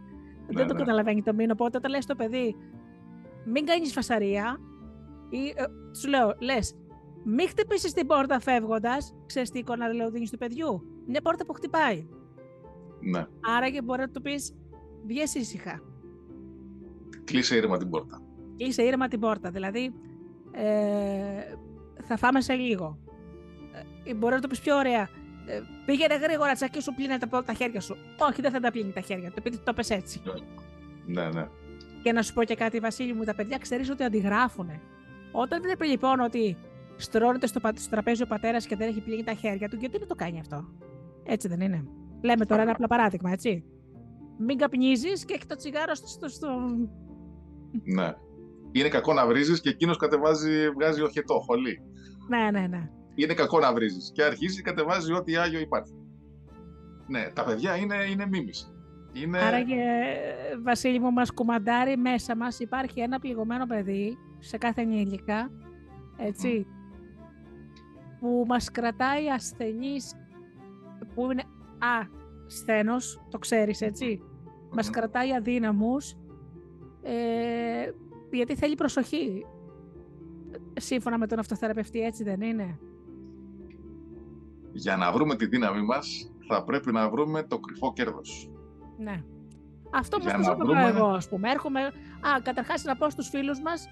[0.47, 0.79] δεν το ναι.
[0.79, 1.53] καταλαβαίνει το μήνυμα.
[1.53, 2.55] Οπότε όταν λες στο παιδί,
[3.45, 4.59] μην κάνεις φασαρία,
[5.29, 5.63] ή ε,
[5.99, 6.75] σου λέω, λες,
[7.23, 9.15] μην χτυπήσεις την πόρτα φεύγοντας.
[9.25, 10.83] Ξέρεις τι εικόνα λέω δίνει του παιδιού.
[11.07, 12.07] Μια πόρτα που χτυπάει.
[12.99, 13.25] Ναι.
[13.57, 14.55] Άρα και μπορεί να του πεις:
[15.05, 15.81] Βγες ήσυχα.
[17.23, 18.21] Κλείσε ήρεμα την πόρτα.
[18.57, 19.49] Κλείσε ήρεμα την πόρτα.
[19.49, 19.93] Δηλαδή,
[20.51, 21.55] ε,
[22.03, 22.99] θα φάμε σε λίγο.
[24.03, 25.09] Ε, μπορεί να το πεις πιο ωραία.
[25.47, 27.95] Ε, πήγαινε γρήγορα, τσακί σου πλύνε τα, τα χέρια σου.
[28.29, 30.21] Όχι, δεν θα τα πλύνει τα χέρια του, επειδή το πες έτσι.
[31.05, 31.47] Ναι, ναι.
[32.03, 34.69] Και να σου πω και κάτι, Βασίλη μου, τα παιδιά ξέρεις ότι αντιγράφουν.
[35.35, 36.57] Όταν βλέπει λοιπόν ότι
[36.95, 40.07] στρώνεται στο, στο τραπέζι ο πατέρας και δεν έχει πλύνει τα χέρια του, γιατί δεν
[40.07, 40.65] το κάνει αυτό;
[41.23, 41.87] Έτσι δεν είναι.
[42.21, 43.63] Λέμε τώρα ένα απλό παράδειγμα, έτσι.
[44.37, 46.27] Μην καπνίζεις και έχει το τσιγάρο στο.
[46.27, 46.47] στο...
[47.83, 48.13] Ναι.
[48.71, 51.81] Είναι κακό να βρίζεις και εκείνος κατεβάζει, βγάζει οχετό, χολή.
[52.27, 52.89] Ναι, ναι, ναι.
[53.15, 55.93] Είναι κακό να βρίζεις και αρχίζει και κατεβάζει ό,τι άγιο υπάρχει.
[57.07, 58.74] Ναι, τα παιδιά είναι, είναι μίμηση.
[59.23, 59.39] Είναι...
[59.39, 59.83] Άρα και
[60.63, 65.51] Βασίλη μου μας κουμαντάρει μέσα μας υπάρχει ένα πληγωμένο παιδί σε κάθε ενήλικα,
[66.17, 66.67] έτσι,
[68.19, 70.13] που μας κρατάει ασθενείς
[71.15, 71.43] που είναι
[71.77, 72.07] α,
[72.47, 74.21] σθένος, το ξέρεις έτσι,
[74.71, 76.15] μας κρατάει αδύναμους
[77.01, 77.91] ε,
[78.31, 79.45] γιατί θέλει προσοχή
[80.73, 82.79] σύμφωνα με τον αυτοθεραπευτή, έτσι δεν είναι;
[84.71, 88.49] Για να βρούμε τη δύναμή μας θα πρέπει να βρούμε το κρυφό κέρδος.
[88.97, 89.23] Ναι.
[89.91, 90.25] Αυτό που
[90.57, 90.87] το βρούμε...
[90.87, 91.49] εγώ, ας πούμε.
[91.49, 91.81] Έρχομαι...
[91.81, 93.89] Α, καταρχάς να πω στους φίλους μας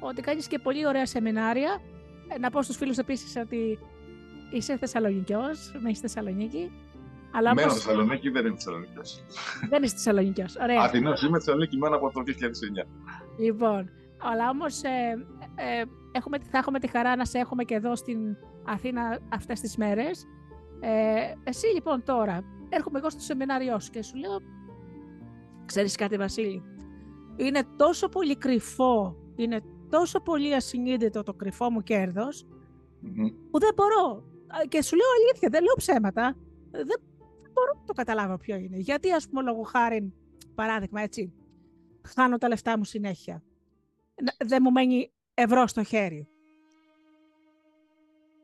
[0.00, 1.80] ότι κάνεις και πολύ ωραία σεμινάρια.
[2.28, 3.78] Ε, να πω στους φίλους επίσης ότι
[4.50, 6.72] είσαι Θεσσαλονικιός, με είσαι Θεσσαλονίκη.
[7.32, 7.82] Αλλά μένω όμως...
[7.82, 9.24] Θεσσαλονίκη, δεν είμαι Θεσσαλονικιός.
[9.70, 10.80] δεν είσαι Θεσσαλονικιός, ωραία.
[10.82, 12.86] Αθηνός είμαι Θεσσαλονίκη μένω από το 2009.
[13.38, 17.96] Λοιπόν, αλλά όμως ε, ε, έχουμε, θα έχουμε τη χαρά να σε έχουμε και εδώ
[17.96, 18.18] στην
[18.64, 20.26] Αθήνα αυτές τις μέρες.
[20.80, 24.38] Ε, εσύ λοιπόν τώρα, έρχομαι εγώ στο σεμινάριό σου και σου λέω,
[25.64, 26.62] ξέρεις κάτι Βασίλη,
[27.36, 29.60] είναι τόσο πολύ κρυφό, είναι
[29.90, 32.46] τόσο πολύ ασυνείδητο το κρυφό μου κερδος
[33.50, 34.24] που δεν μπορώ.
[34.68, 36.36] Και σου λέω αλήθεια, δεν λέω ψέματα.
[36.70, 37.00] Δεν,
[37.52, 38.76] μπορώ να το καταλάβω ποιο είναι.
[38.76, 40.12] Γιατί, ας πούμε, λόγω χάρη,
[40.54, 41.32] παράδειγμα, έτσι,
[42.02, 43.42] χάνω τα λεφτά μου συνέχεια.
[44.46, 46.28] Δεν μου μένει ευρώ στο χέρι.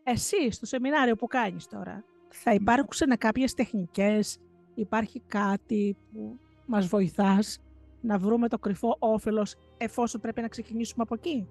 [0.03, 4.39] Εσύ, στο σεμινάριο που κάνεις τώρα, θα υπάρξουν κάποιες τεχνικές,
[4.75, 7.59] υπάρχει κάτι που μας βοηθάς
[8.01, 11.49] να βρούμε το κρυφό όφελος εφόσον πρέπει να ξεκινήσουμε από εκεί;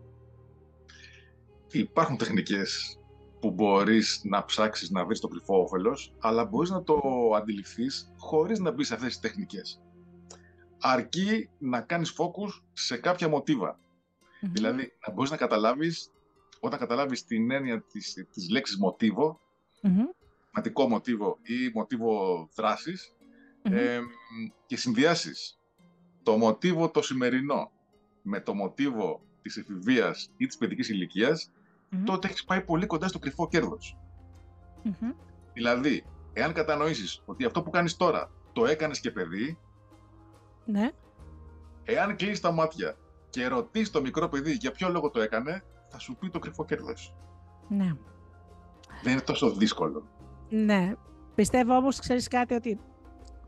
[1.71, 2.99] Υπάρχουν τεχνικές
[3.39, 6.99] που μπορείς να ψάξεις να βρεις το κρυφό όφελος, αλλά μπορείς να το
[7.35, 9.81] αντιληφθείς χωρίς να μπεις σε αυτές τις τεχνικές.
[10.81, 13.79] Αρκεί να κάνεις focus σε κάποια μοτίβα.
[14.41, 16.11] Δηλαδή, να μπορείς να καταλάβεις,
[16.59, 19.39] όταν καταλάβεις την έννοια της, της λέξης μοτίβο,
[19.83, 20.20] mm-hmm.
[20.87, 22.47] Μοτίβο ή μοτίβο
[24.65, 25.59] και συνδυάσεις
[26.23, 27.71] το μοτίβο το σημερινό
[28.21, 30.89] με το μοτίβο της εφηβείας ή της παιδικής
[32.03, 33.47] τότε έχεις πάει πολύ κοντά στο κρυφό
[35.53, 39.57] Δηλαδή, εάν κατανοήσεις ότι αυτό που κάνεις τώρα το έκανες και παιδί,
[40.65, 40.91] ναι.
[41.83, 42.97] εάν κλείσεις τα μάτια
[43.29, 46.65] και ρωτήσεις το μικρό παιδί για ποιο λόγο το έκανε, θα σου πει το κρυφό
[46.65, 47.15] κέρδος.
[47.67, 47.93] Ναι.
[49.03, 50.07] Δεν είναι τόσο δύσκολο.
[50.51, 50.93] Ναι.
[51.35, 52.79] Πιστεύω όμως, ξέρεις κάτι, ότι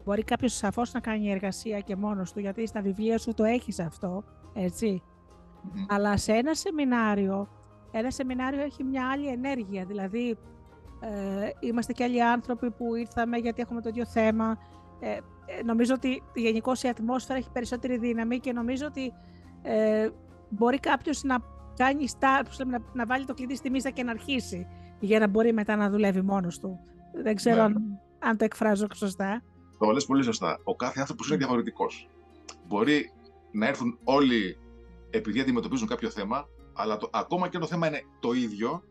[0.06, 3.80] μπορεί κάποιος σαφώς να κάνει εργασία και μόνος του, γιατί στα βιβλία σου το έχεις
[3.80, 4.24] αυτό,
[5.88, 7.48] Αλλά σε ένα σεμινάριο,
[7.92, 10.38] ένα σεμινάριο έχει μια άλλη ενέργεια, δηλαδή
[11.00, 14.58] ε, είμαστε και άλλοι άνθρωποι που ήρθαμε γιατί έχουμε το ίδιο θέμα.
[15.00, 19.14] Ε, ε, νομίζω ότι γενικώς η ατμόσφαιρα έχει περισσότερη δύναμη και νομίζω ότι
[19.62, 20.10] ε,
[20.50, 21.38] μπορεί κάποιος να
[21.76, 22.06] κάνει
[22.68, 24.68] να, να βάλει το κλειδί στη μίσα και να αρχίσει
[25.00, 26.80] για να μπορεί μετά να δουλεύει μόνος του.
[27.14, 27.62] Δεν ξέρω ναι.
[27.62, 29.44] αν, αν, το εκφράζω σωστά.
[29.78, 30.60] Το λες πολύ σωστά.
[30.64, 32.10] Ο κάθε άνθρωπος είναι διαφορετικός.
[32.68, 33.12] Μπορεί
[33.52, 34.58] να έρθουν όλοι
[35.10, 38.84] επειδή αντιμετωπίζουν κάποιο θέμα, αλλά το, ακόμα και το θέμα είναι το ίδιο,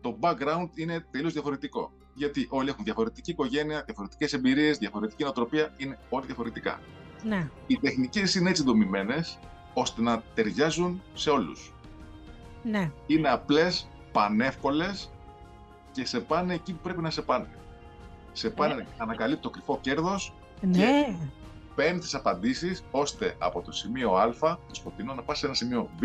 [0.00, 1.92] το background είναι τελείως διαφορετικό.
[2.14, 6.80] Γιατί όλοι έχουν διαφορετική οικογένεια, διαφορετικές εμπειρίες, διαφορετική νοοτροπία, είναι όλοι διαφορετικά.
[7.22, 7.50] Ναι.
[7.66, 9.38] Οι τεχνικές είναι έτσι δομημένες,
[9.74, 11.72] ώστε να ταιριάζουν σε όλους.
[12.62, 12.90] Ναι.
[13.06, 15.10] Είναι απλές, πανεύκολες
[15.96, 17.48] και σε πάνε εκεί που πρέπει να σε πάνε.
[18.32, 18.86] Σε πάνε να ε.
[18.96, 20.78] ανακαλύπτει το κρυφό κέρδος ναι.
[20.78, 21.12] και
[21.74, 25.88] παίρνει τις απαντήσεις ώστε από το σημείο Α, το σκοτεινό, να πας σε ένα σημείο
[25.98, 26.04] Β,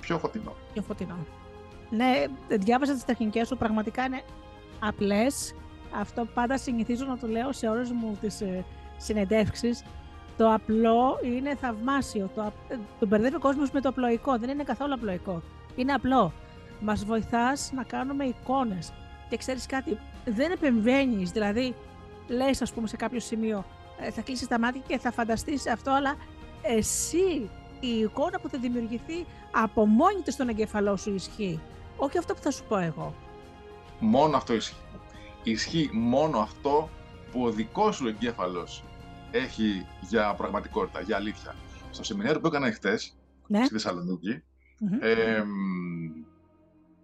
[0.00, 0.54] πιο φωτεινό.
[0.72, 1.16] Πιο φωτεινό.
[1.90, 4.22] Ναι, διάβασα τις τεχνικές σου, πραγματικά είναι
[4.80, 5.54] απλές.
[6.00, 8.64] Αυτό πάντα συνηθίζω να το λέω σε όλες μου τις ε,
[8.96, 9.84] συνεντεύξεις.
[10.36, 12.30] Το απλό είναι θαυμάσιο.
[12.34, 12.52] Το,
[12.98, 14.38] το μπερδεύει ο κόσμος με το απλοϊκό.
[14.38, 15.42] Δεν είναι καθόλου απλοϊκό.
[15.76, 16.32] Είναι απλό.
[16.80, 18.92] Μας βοηθάς να κάνουμε εικόνες.
[19.28, 21.30] Και ξέρεις κάτι, δεν επεμβαίνεις.
[21.30, 21.74] Δηλαδή,
[22.28, 23.64] λες ας πούμε σε κάποιο σημείο,
[24.00, 26.16] ε, θα κλείσεις τα μάτια και θα φανταστείς αυτό, αλλά
[26.62, 31.60] εσύ η εικόνα που θα δημιουργηθεί από μόνη της στον εγκεφαλό σου ισχύει.
[31.96, 33.14] Όχι αυτό που θα σου πω εγώ.
[34.00, 34.76] Μόνο αυτό ισχύει.
[35.42, 36.88] Ισχύει μόνο αυτό
[37.32, 38.84] που ο δικός σου εγκέφαλος
[39.30, 41.54] έχει για πραγματικότητα, για αλήθεια.
[41.90, 43.64] Στο σεμινάριο που έκανα χτες, ναι.
[43.64, 44.42] στη θεσσαλονικη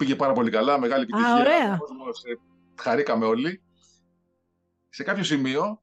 [0.02, 1.34] πήγε πάρα πολύ καλά, μεγάλη επιτυχία.
[1.34, 1.72] Α, ωραία.
[1.72, 2.34] Ε,
[2.82, 3.62] χαρήκαμε όλοι.
[4.88, 5.82] Σε κάποιο σημείο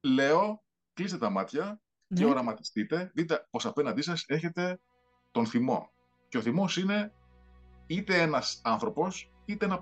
[0.00, 0.62] λέω,
[0.94, 1.80] κλείστε τα μάτια
[2.14, 2.30] και ναι.
[2.30, 4.80] οραματιστείτε, δείτε πως απέναντί σας έχετε
[5.30, 5.90] τον θυμό.
[6.28, 7.12] Και ο θυμός είναι
[7.86, 9.80] είτε ένας άνθρωπος, είτε ένα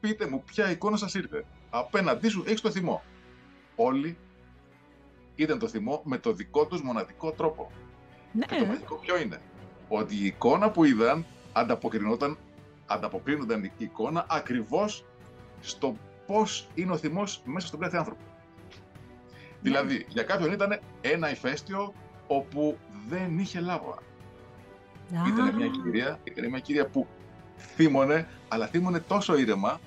[0.00, 1.44] Πείτε μου ποια εικόνα σας ήρθε.
[1.70, 3.02] Απέναντί σου έχεις το θυμό.
[3.76, 4.18] Όλοι
[5.34, 7.70] είδαν το θυμό με το δικό τους μοναδικό τρόπο.
[8.32, 8.44] Ναι.
[8.46, 9.40] Και το μαγικό ποιο είναι;
[9.88, 12.38] Ότι η εικόνα που είδαν ανταποκρινόταν,
[12.86, 15.04] ανταποκρίνονταν η εικόνα ακριβώς
[15.60, 18.20] στο πώς είναι ο θυμός μέσα στον κάθε άνθρωπο.
[19.60, 21.94] Δηλαδή, για κάποιον ήταν ένα ηφαίστειο
[22.26, 23.98] όπου δεν είχε λάβα.
[25.26, 27.06] Ήταν μια κυρία, ήταν μια κυρία που
[27.56, 29.80] θύμωνε, αλλά θύμωνε τόσο ήρεμα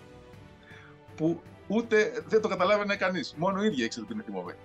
[1.15, 3.35] που ούτε δεν το καταλάβαινε κανείς.
[3.37, 4.59] Μόνο η ίδια ήξερε ότι είναι θυμωμένη.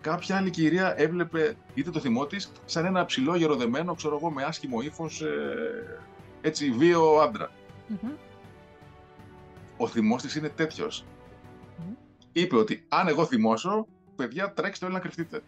[0.00, 4.42] Κάποια άλλη κυρία έβλεπε είτε το θυμό της σαν ένα ψηλό γεροδεμένο, ξέρω εγώ, με
[4.42, 5.98] άσχημο ύφος, ε,
[6.44, 7.50] έτσι, βίο άντρα.
[9.76, 11.04] Ο θυμός της είναι τέτοιος.
[12.32, 15.42] Είπε ότι αν εγώ θυμώσω, παιδιά τρέξτε όλοι να κρυφτείτε.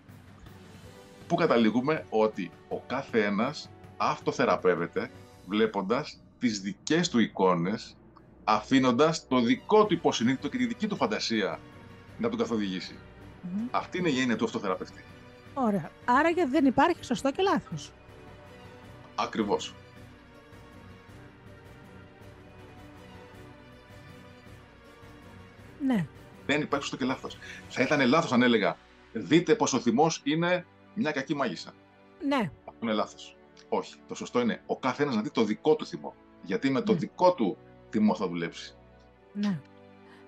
[1.26, 5.10] Πού καταλήγουμε ότι ο κάθε ένας αυτοθεραπεύεται
[5.46, 7.96] βλέποντας τις δικές του εικόνες,
[8.44, 11.58] αφήνοντας το δικό του υποσυνείδητο και τη δική του φαντασία
[12.18, 12.94] να τον καθοδηγήσει.
[13.70, 15.04] Αυτή είναι η έννοια του αυτοθεραπευτή.
[15.54, 15.90] Ωραία.
[16.04, 17.92] Άρα και δεν υπάρχει σωστό και λάθος.
[19.14, 19.74] Ακριβώς.
[25.86, 26.06] Ναι.
[26.46, 27.38] Δεν υπάρχει σωστό και λάθος.
[27.68, 28.76] Θα ήταν λάθος αν έλεγα
[29.12, 31.72] δείτε πως ο θυμός είναι μια κακή μάγισσα.
[32.26, 32.50] Ναι.
[32.64, 33.36] Αυτό είναι λάθος.
[33.68, 33.94] Όχι.
[34.08, 36.14] Το σωστό είναι ο κάθε ένας να δει το δικό του θυμό.
[36.42, 36.98] Γιατί με το ναι.
[36.98, 37.56] δικό του
[37.90, 38.74] θυμό θα δουλέψει.
[39.32, 39.58] Ναι.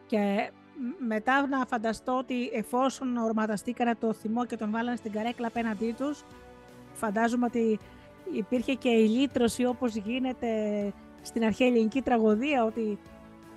[0.06, 0.50] Και
[1.06, 6.24] μετά να φανταστώ ότι εφόσον ορματαστήκανε το θυμό και τον βάλανε στην καρέκλα απέναντί τους,
[6.92, 7.78] φαντάζομαι ότι
[8.32, 10.48] υπήρχε και η λύτρωση όπως γίνεται
[11.22, 12.98] στην αρχαία ελληνική τραγωδία, ότι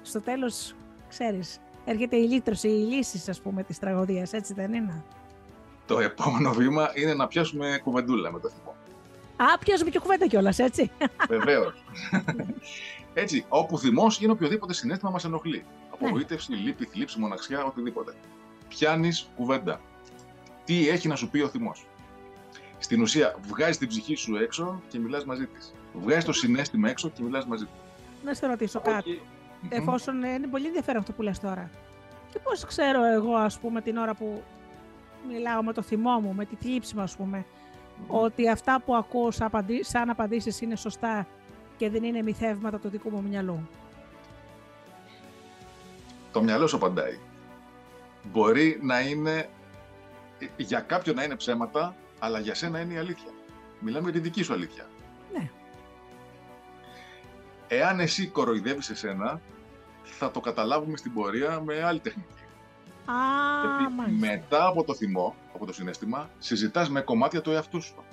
[0.01, 0.75] στο τέλος,
[1.09, 5.03] ξέρεις, έρχεται η λύτρωση, η λύσης, ας πούμε, της τραγωδίας, έτσι δεν είναι;
[5.85, 8.75] Το επόμενο βήμα είναι να πιάσουμε κουβεντούλα με το θυμό.
[9.35, 10.91] Α, πιάσουμε και κουβέντα κιόλας, έτσι.
[11.29, 11.83] Βεβαίως.
[13.13, 15.57] έτσι, όπου θυμός είναι οποιοδήποτε συνέστημα μας ενοχλεί.
[15.57, 15.63] Ναι.
[15.89, 18.13] Απογοήτευση, λύπη, θλίψη, μοναξιά, οτιδήποτε.
[18.67, 19.81] Πιάνεις κουβέντα.
[20.63, 21.85] Τι έχει να σου πει ο θυμός;
[22.77, 25.73] Στην ουσία, βγάζεις την ψυχή σου έξω και μιλάς μαζί της.
[25.93, 27.73] Βγάζεις το συνέστημα έξω και μιλάς μαζί της.
[28.23, 29.21] Να σε ρωτήσω κάτι.
[29.69, 31.69] Εφόσον είναι πολύ ενδιαφέρον αυτό που λες τώρα.
[32.31, 34.43] Και πώς ξέρω εγώ, ας πούμε, την ώρα που
[35.27, 37.45] μιλάω με το θυμό μου, με τη θλίψη μου, ας πουμε
[38.07, 39.31] ότι αυτά που ακούω
[39.81, 41.27] σαν απαντήσεις είναι σωστά
[41.77, 43.67] και δεν είναι μυθεύματα του δικού μου μυαλού.
[46.31, 47.19] Το μυαλό σου απαντάει.
[48.23, 49.49] Μπορεί να είναι,
[50.57, 53.31] για κάποιον να είναι ψέματα, αλλά για σένα είναι η αλήθεια.
[53.79, 54.85] Μιλάμε για τη δική σου αλήθεια.
[57.71, 57.77] Ναι.
[57.77, 59.41] Εάν εσύ κοροϊδεύεις εσένα,
[60.03, 62.43] θα το καταλάβουμε στην πορεία με άλλη τεχνική.
[63.05, 63.13] Α,
[63.97, 68.03] Γιατί μετά από το θυμό, από το συνέστημα, συζητάς με κομμάτια του εαυτού σου.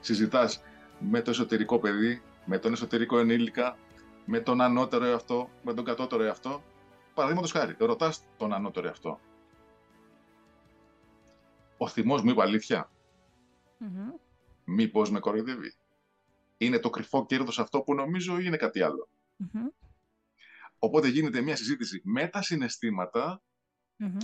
[0.00, 0.62] Συζητάς
[0.98, 3.76] με το εσωτερικό παιδί, με τον εσωτερικό ενήλικα,
[4.24, 6.62] με τον ανώτερο εαυτό, με τον κατώτερο εαυτό.
[7.14, 9.20] Παραδείγματος χάρη, ρωτάς τον ανώτερο εαυτό.
[11.76, 12.90] ο θυμός μου είπε αλήθεια;
[13.80, 14.20] Mm-hmm.
[14.64, 15.74] Μήπως με κοροϊδεύει;
[16.60, 18.80] Είναι το κρυφό κέρδος αυτό που νομίζω ή είναι κάτι
[20.78, 23.42] Οπότε γίνεται μια συζήτηση με τα συναισθηματα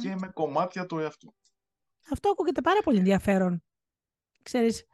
[0.00, 1.34] και με κομμάτια του εαυτού.
[2.10, 3.62] Αυτό ακούγεται πάρα πολύ ενδιαφέρον.
[4.42, 4.84] Ξέρεις,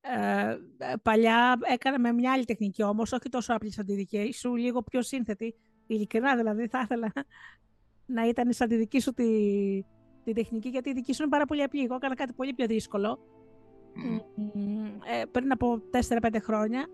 [0.00, 0.56] ε,
[1.02, 5.02] παλιά έκανα μια άλλη τεχνική όμως, όχι τόσο απλή σαν τη δική σου, λίγο πιο
[5.02, 5.54] σύνθετη.
[5.86, 7.12] Ειλικρινά δηλαδή θα ήθελα
[8.06, 9.24] να ήταν σαν τη δική σου τη,
[10.24, 11.82] τη τεχνική, γιατί η δική σου είναι πάρα πολύ απλή.
[11.84, 13.18] Εγώ έκανα κάτι πολύ πιο δύσκολο.
[15.20, 15.82] Ε, πριν από
[16.20, 16.86] 4-5 χρόνια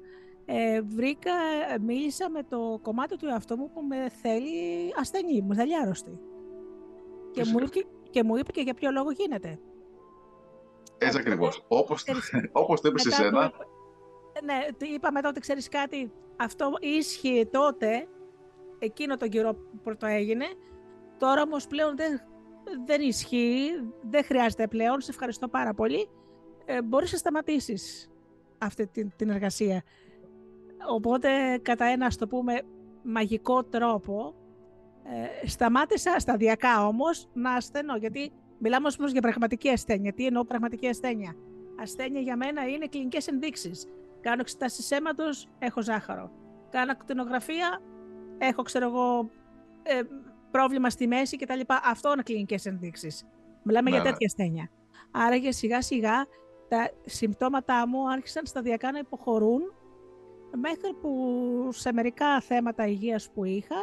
[0.46, 1.32] ε, βρήκα,
[1.80, 6.18] μίλησα με το κομμάτι του εαυτού μου που με θέλει ασθενή, μου θέλει άρρωστη.
[7.30, 9.58] Και μου, είπε, και μου είπε και για ποιο λόγο γίνεται.
[10.98, 11.64] Έτσι ακριβώς.
[11.68, 12.04] Όπως
[12.52, 13.52] όπως το είπες σε σένα.
[14.44, 18.08] Ναι, είπαμε τότε, ξέρεις κάτι, αυτό ίσχυε τότε,
[18.78, 20.44] εκείνο τον καιρό που το έγινε.
[21.18, 22.20] Τώρα όμως πλέον δεν,
[22.86, 23.68] δεν ισχύει,
[24.10, 25.00] δεν χρειάζεται πλέον.
[25.00, 26.08] Σε ευχαριστώ πάρα πολύ.
[26.64, 28.10] Ε, μπορείς να σταματήσεις
[28.58, 29.82] αυτή την, την εργασία.
[30.88, 32.62] Οπότε, κατά ένα, ας το πούμε,
[33.02, 34.34] μαγικό τρόπο,
[35.42, 40.12] ε, σταμάτησα σταδιακά όμως να ασθενώ, γιατί μιλάμε όμως για πραγματική ασθένεια.
[40.12, 41.36] Τι εννοώ πραγματική ασθένεια;
[41.80, 43.86] Ασθένεια για μένα είναι κλινικές ενδείξεις.
[44.20, 45.24] Κάνω εξετάσεις αίματο,
[45.58, 46.30] έχω ζάχαρο.
[46.70, 47.80] Κάνω ακτινογραφία,
[48.38, 49.30] έχω, ξέρω εγώ,
[49.82, 50.00] ε,
[50.50, 51.60] πρόβλημα στη μέση κτλ.
[51.84, 53.26] Αυτό είναι κλινικές ενδείξεις.
[53.62, 54.10] Μιλάμε για ναι, ναι.
[54.10, 54.70] τέτοια ασθένεια.
[55.10, 56.26] Άρα για σιγά σιγά
[56.68, 59.72] τα συμπτώματά μου άρχισαν σταδιακά να υποχωρούν
[60.60, 63.76] μέχρι που σε μερικά θέματα υγείας που είχα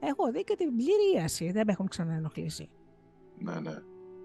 [0.00, 2.70] έχω δει και την πληρίαση, δεν με έχουν ξαναενοχλήσει.
[3.38, 3.74] Ναι, ναι.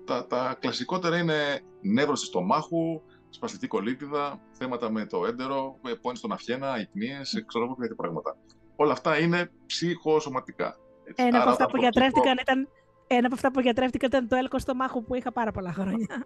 [0.06, 6.32] Τα, τα κλασικότερα είναι νεύρωση στο στομάχου, σπαστική κολίτιδα, θέματα με το έντερο, πόνοι στον
[6.32, 8.38] αυχένα, υπνίες, ξέρω εγώ τέτοια πράγματα.
[8.76, 10.78] Όλα αυτά είναι ψυχοσωματικά.
[11.16, 12.68] Ένα, από αυτά που γιατρεύτηκαν ήταν,
[13.08, 16.26] ένα από αυτά που γιατρεύτηκαν ήταν το έλκο στο μάχο που είχα πάρα πολλά χρόνια.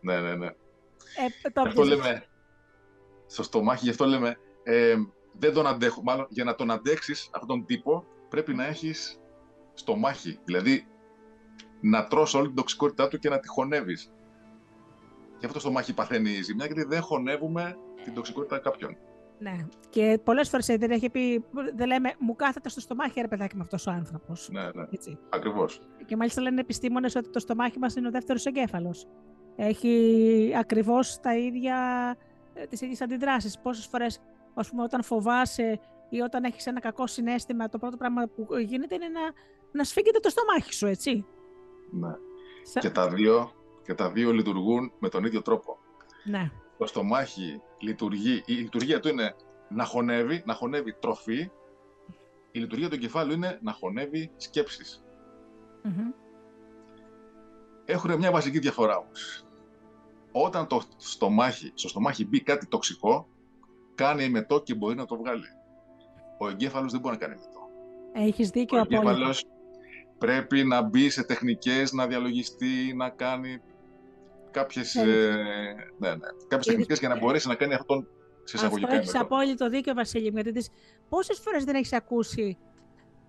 [0.00, 0.48] ναι, ναι, ναι.
[1.44, 2.24] Ε, το αυτό λέμε,
[3.26, 4.94] στο στομάχι, γι' αυτό λέμε, ε,
[5.38, 6.02] δεν τον αντέχω.
[6.02, 9.20] Μάλλον για να τον αντέξεις αυτόν τον τύπο, πρέπει να έχεις
[9.74, 10.38] στομάχι.
[10.44, 10.86] Δηλαδή,
[11.80, 14.12] να τρως όλη την τοξικότητά του και να τη χωνεύεις.
[15.38, 18.96] Και αυτό το στομάχι παθαίνει ζημιά, γιατί δεν χωνεύουμε την τοξικότητα κάποιον.
[19.38, 19.66] Ναι.
[19.90, 23.62] Και πολλές φορές δεν έχει πει, δεν λέμε, μου κάθεται στο στομάχι, ρε παιδάκι με
[23.62, 24.48] αυτός ο άνθρωπος.
[24.52, 24.84] Ναι, ναι.
[25.28, 25.80] Ακριβώς.
[26.06, 29.06] Και μάλιστα λένε επιστήμονες ότι το στομάχι μας είναι ο δεύτερος εγκέφαλος
[29.56, 31.76] έχει ακριβώς τα ίδια,
[32.54, 33.58] ε, τις ίδιες αντιδράσεις.
[33.58, 34.20] Πόσες φορές,
[34.54, 38.94] ας πούμε, όταν φοβάσαι ή όταν έχεις ένα κακό συνέστημα, το πρώτο πράγμα που γίνεται
[38.94, 39.20] είναι να,
[39.72, 41.24] να σφίγγεται το στομάχι σου, έτσι.
[41.90, 42.14] Ναι.
[42.80, 45.78] Και, τα δύο, και τα δύο λειτουργούν με τον ίδιο τρόπο.
[46.24, 46.50] Ναι.
[46.78, 49.34] Το στομάχι λειτουργεί, η λειτουργία του είναι
[49.68, 51.50] να χωνεύει, να χωνεύει τροφή.
[52.50, 55.04] Η λειτουργία του εγκεφάλου είναι να χωνεύει σκέψεις
[57.84, 59.44] έχουν μια βασική διαφορά όμως.
[60.32, 63.28] Όταν το στομάχι, στο στομάχι μπει κάτι τοξικό,
[63.94, 65.46] κάνει εμετό και μπορεί να το βγάλει.
[66.38, 67.60] Ο εγκέφαλος δεν μπορεί να κάνει εμετό.
[68.12, 69.44] Έχεις δίκιο Ο εγκέφαλος
[70.18, 73.60] πρέπει να μπει σε τεχνικές, να διαλογιστεί, να κάνει
[74.50, 75.04] κάποιες ε,
[75.98, 76.16] ναι, ναι,
[76.48, 78.08] κάποιες τεχνικές για να μπορέσει να κάνει αυτόν
[78.44, 78.88] σε εισαγωγικά.
[78.88, 80.68] Αυτό έχει απόλυτο δίκιο, Βασίλη, γιατί τις...
[81.08, 82.58] πόσες φορές δεν έχεις ακούσει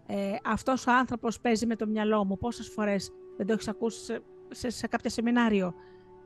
[0.08, 4.20] ε, αυτός ο άνθρωπος παίζει με το μυαλό μου, πόσες φορές δεν το έχεις ακούσει
[4.54, 5.74] σε, σε κάποιο σεμινάριο.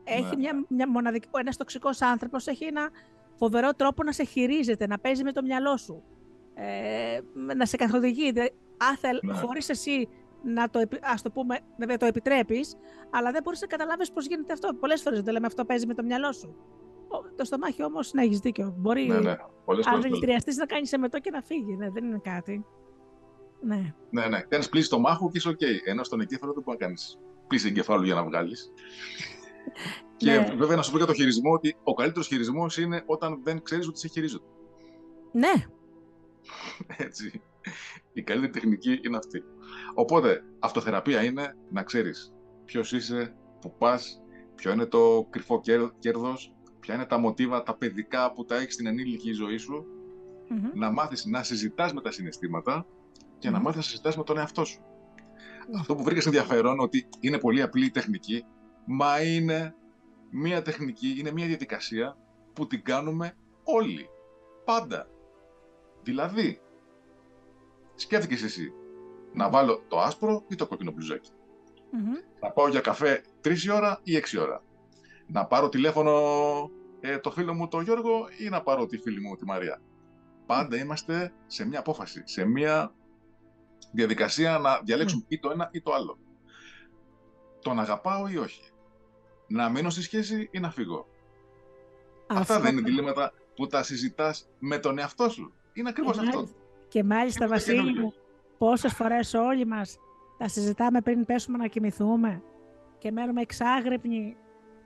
[0.04, 0.36] Έχει ναι.
[0.38, 2.90] μια, μια μοναδική, ένας τοξικός άνθρωπος έχει ένα
[3.36, 6.04] φοβερό τρόπο να σε χειρίζεται, να παίζει με το μυαλό σου,
[6.54, 7.20] ε,
[7.56, 8.34] να σε καθοδηγεί.
[8.78, 9.34] Άθελά, ναι.
[9.34, 10.10] χωρίς εσύ
[10.44, 12.76] να το, ας το πούμε, να το επιτρέπεις,
[13.10, 14.74] αλλά δεν μπορείς να καταλάβεις πώς γίνεται αυτό.
[14.74, 16.56] Πολλές φορές δεν λέμε αυτό παίζει με το μυαλό σου.
[17.36, 18.74] Το στομάχι όμως να έχεις δίκιο.
[18.78, 19.36] Μπορεί ναι, ναι.
[19.86, 21.76] αν δεν χρειαστείς να κάνεις εμετό και να φύγει.
[21.76, 22.66] Ναι, δεν είναι κάτι.
[23.62, 24.28] Ναι, ναι.
[24.28, 24.42] ναι.
[24.42, 25.60] Κάνεις πλύση στομάχου και είσαι οκ.
[25.86, 28.72] Ενώ στον εγκέφαλο δεν μπορεί να κάνεις πίση εγκεφάλου για να βγάλεις.
[30.18, 30.56] και ναι.
[30.58, 33.88] βέβαια να σου πω για το χειρισμό ότι ο καλύτερος χειρισμός είναι όταν δεν ξέρεις
[33.88, 34.46] ότι σε χειρίζονται.
[35.32, 35.54] Ναι.
[37.06, 37.42] Έτσι.
[38.14, 39.44] Η καλύτερη τεχνική είναι αυτή.
[39.94, 42.34] Οπότε, αυτοθεραπεία είναι να ξέρεις
[42.66, 44.22] ποιος είσαι, που πας,
[44.56, 45.62] ποιο είναι το κρυφό
[46.00, 49.86] κέρδος, ποια είναι τα μοτίβα, τα παιδικά που τα έχεις στην ενήλικη ζωή σου,
[50.74, 52.86] να μάθεις να συζητάς με τα συναισθήματα
[53.38, 54.82] και να μάθεις να συζητάς με τον εαυτό σου.
[55.76, 58.46] Αυτό που βρήκα ενδιαφέρον ότι είναι πολύ απλή τεχνική,
[58.86, 59.76] μα είναι
[60.30, 62.18] μία τεχνική, είναι μία διαδικασία
[62.54, 64.10] που την κάνουμε όλοι.
[64.66, 65.08] Πάντα.
[66.04, 66.62] Δηλαδή,
[67.96, 68.74] σκέφτηκες εσύ
[69.34, 71.32] να βάλω το άσπρο ή το κόκκινο μπλουζάκι;
[72.42, 74.64] Να πάω για καφέ 3 ώρα ή 6 ώρα;
[75.28, 76.12] Να πάρω τηλέφωνο
[77.00, 79.82] ε, το φίλο μου τον Γιώργο ή να πάρω τη φίλη μου τη Μαρία;
[80.46, 82.94] Πάντα είμαστε σε μια απόφαση, σε μια
[83.92, 86.18] διαδικασία να διαλέξουμε ή το ένα ή το άλλο.
[87.62, 88.62] Τον αγαπάω ή όχι.
[89.48, 91.08] να μείνω στη σχέση ή να φύγω.
[92.28, 95.54] Αυτά δεν είναι διλήμματα που τα συζητάς με τον εαυτό σου.
[95.74, 96.48] Είναι ακριβώς αυτό.
[96.88, 98.14] Και μάλιστα, Βασίλη μου,
[98.58, 99.98] πόσες φορές όλοι μας
[100.38, 102.42] τα συζητάμε πριν πέσουμε να κοιμηθούμε
[102.98, 104.38] και μένουμε εξάγρυπνοι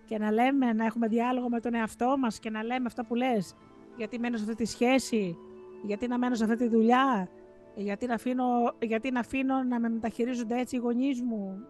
[0.05, 3.15] και να λέμε, να έχουμε διάλογο με τον εαυτό μας και να λέμε αυτά που
[3.15, 3.55] λες.
[3.97, 5.37] Γιατί μένω σε αυτή τη σχέση,
[5.83, 7.29] γιατί να μένω σε αυτή τη δουλειά,
[7.75, 8.43] γιατί να αφήνω,
[8.79, 11.65] γιατί να, αφήνω να με μεταχειρίζονται έτσι οι γονείς μου,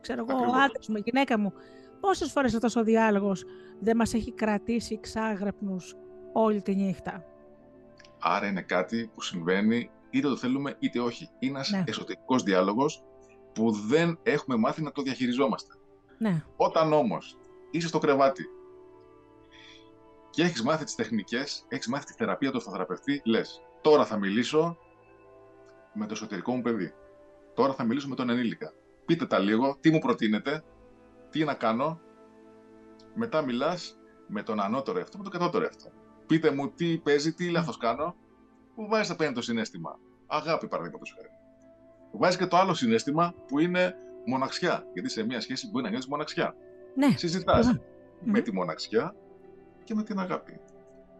[0.00, 1.52] ξέρω εγώ, ο άντρας μου, η γυναίκα μου.
[2.00, 3.44] Πόσες φορές αυτός ο διάλογος
[3.80, 5.96] δεν μας έχει κρατήσει ξάγραπνους
[6.32, 7.24] όλη τη νύχτα;
[8.20, 11.30] Άρα είναι κάτι που συμβαίνει είτε το θέλουμε είτε όχι.
[11.38, 11.84] Είναι ένας ναι.
[11.86, 13.04] εσωτερικός διάλογος
[13.52, 15.74] που δεν έχουμε μάθει να το διαχειριζόμαστε.
[16.18, 16.42] Ναι.
[16.56, 17.38] Όταν όμως
[17.70, 18.44] είσαι στο κρεβάτι
[20.30, 24.78] και έχεις μάθει τις τεχνικές, έχεις μάθει τη θεραπεία του αυτοθεραπευτή, λες τώρα θα μιλήσω
[25.94, 26.94] με το εσωτερικό μου παιδί.
[27.54, 28.72] Τώρα θα μιλήσω με τον ενήλικα.
[29.04, 30.64] Πείτε τα λίγο, τι μου προτείνετε,
[31.30, 32.00] τι να κάνω.
[33.14, 35.90] Μετά μιλάς με τον ανώτερο εαυτό, με τον κατώτερο εαυτό.
[36.26, 38.14] Πείτε μου τι παίζει, τι λάθος κάνω.
[38.74, 39.98] Που βάζει απέναντι το συνέστημα.
[40.26, 41.28] Αγάπη, παραδείγματος χάρη.
[42.12, 43.94] Βάζει και το άλλο συνέστημα που είναι
[44.26, 44.86] μοναξιά.
[44.92, 46.54] Γιατί σε μια σχέση μπορεί να νιώθεις μοναξιά.
[46.94, 47.14] Ναι.
[47.16, 47.78] Συζητάς
[48.20, 49.14] με τη μοναξιά
[49.84, 50.60] και με την αγάπη.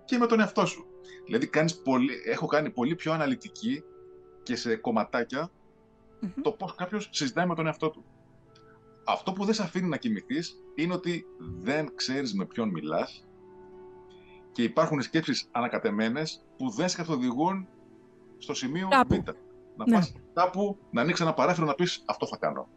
[0.04, 0.86] Και με τον εαυτό σου.
[1.24, 3.84] Δηλαδή, κάνεις πολύ, έχω κάνει πολύ πιο αναλυτική
[4.44, 5.50] και σε κομματάκια
[6.42, 8.04] το πώς κάποιος συζητάει με τον εαυτό του.
[9.06, 11.26] Αυτό που δεν σε αφήνει να κοιμηθείς είναι ότι
[11.60, 13.26] δεν ξέρεις με ποιον μιλάς
[14.52, 17.68] και υπάρχουν σκέψεις ανακατεμένες που δεν σε καθοδηγούν
[18.38, 19.14] στο σημείο κάπου.
[19.14, 19.28] Β.
[19.76, 19.94] Να ναι.
[19.94, 22.68] πας κάπου, να ανοίξεις ένα παράθυρο να πεις αυτό θα κάνω.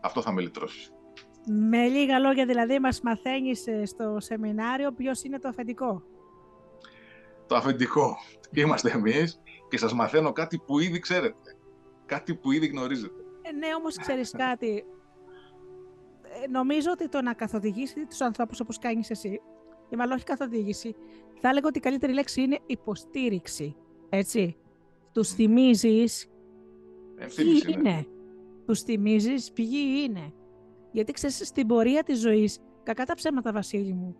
[0.00, 0.92] Αυτό θα με λυτρώσεις.
[1.46, 6.02] Με λίγα λόγια δηλαδή μας μαθαίνεις ε, στο σεμινάριο ποιος είναι το αφεντικό.
[7.46, 8.16] Το αφεντικό
[8.50, 11.56] είμαστε εμείς και σας μαθαίνω κάτι που ήδη ξέρετε.
[12.06, 13.24] Κάτι που ήδη γνωρίζετε.
[13.42, 14.84] Ε, ναι, όμως ξέρεις κάτι.
[16.22, 19.40] Ε, νομίζω ότι το να καθοδηγήσει τους ανθρώπους όπως κάνεις εσύ,
[19.88, 20.94] ή μάλλον όχι καθοδήγηση,
[21.40, 23.76] θα έλεγα ότι η καλύτερη λέξη είναι υποστήριξη.
[24.08, 24.56] Έτσι.
[25.12, 26.28] Τους θυμίζεις
[27.36, 27.72] ποιοι ναι.
[27.72, 28.06] είναι;
[28.66, 30.32] Τους θυμίζεις ποιοι είναι;
[30.92, 34.16] Γιατί ξέρεις, στην πορεία της ζωής, κακά τα ψέματα, Βασίλη μου,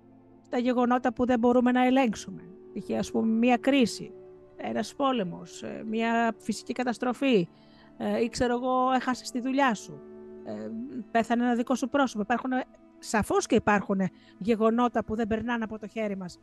[0.49, 2.43] τα γεγονότα που δεν μπορούμε να ελέγξουμε.
[2.73, 4.13] Είχε, ας πούμε, μία κρίση,
[4.57, 7.49] ένας πόλεμος, ε, μία φυσική καταστροφή
[7.97, 10.01] ε, ή ξέρω εγώ έχασες τη δουλειά σου,
[10.45, 10.69] ε,
[11.11, 12.23] πέθανε ένα δικό σου πρόσωπο.
[12.23, 12.51] Υπάρχουν,
[12.99, 14.01] σαφώς και υπάρχουν
[14.39, 16.39] γεγονότα που δεν περνάνε από το χέρι μας.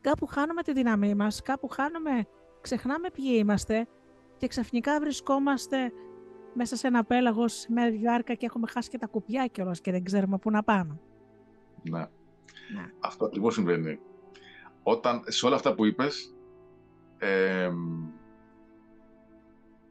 [0.00, 2.26] Κάπου χάνουμε τη δύναμή μας, κάπου χάνουμε,
[2.60, 3.86] ξεχνάμε ποιοι είμαστε
[4.36, 5.92] και ξαφνικά βρισκόμαστε
[6.54, 10.04] μέσα σε ένα πέλαγος με διάρκεια και έχουμε χάσει και τα κουπιά κιόλας και δεν
[10.04, 11.00] ξέρουμε πού να πάμε.
[11.82, 11.98] Ναι.
[11.98, 12.90] ναι.
[13.00, 13.98] Αυτό ακριβώς συμβαίνει.
[14.82, 16.35] Όταν σε όλα αυτά που είπες,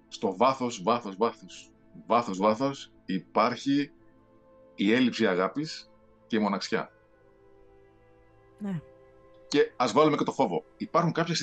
[0.07, 1.71] στο βάθος, βάθος, βάθος,
[2.07, 3.91] βάθος, βάθος υπάρχει
[4.75, 5.91] η έλλειψη αγάπης
[6.27, 6.91] και η μοναξιά.
[8.57, 8.81] Ναι.
[9.47, 10.63] Και ας βάλουμε και το φόβο.
[10.77, 11.35] Υπάρχουν κάποια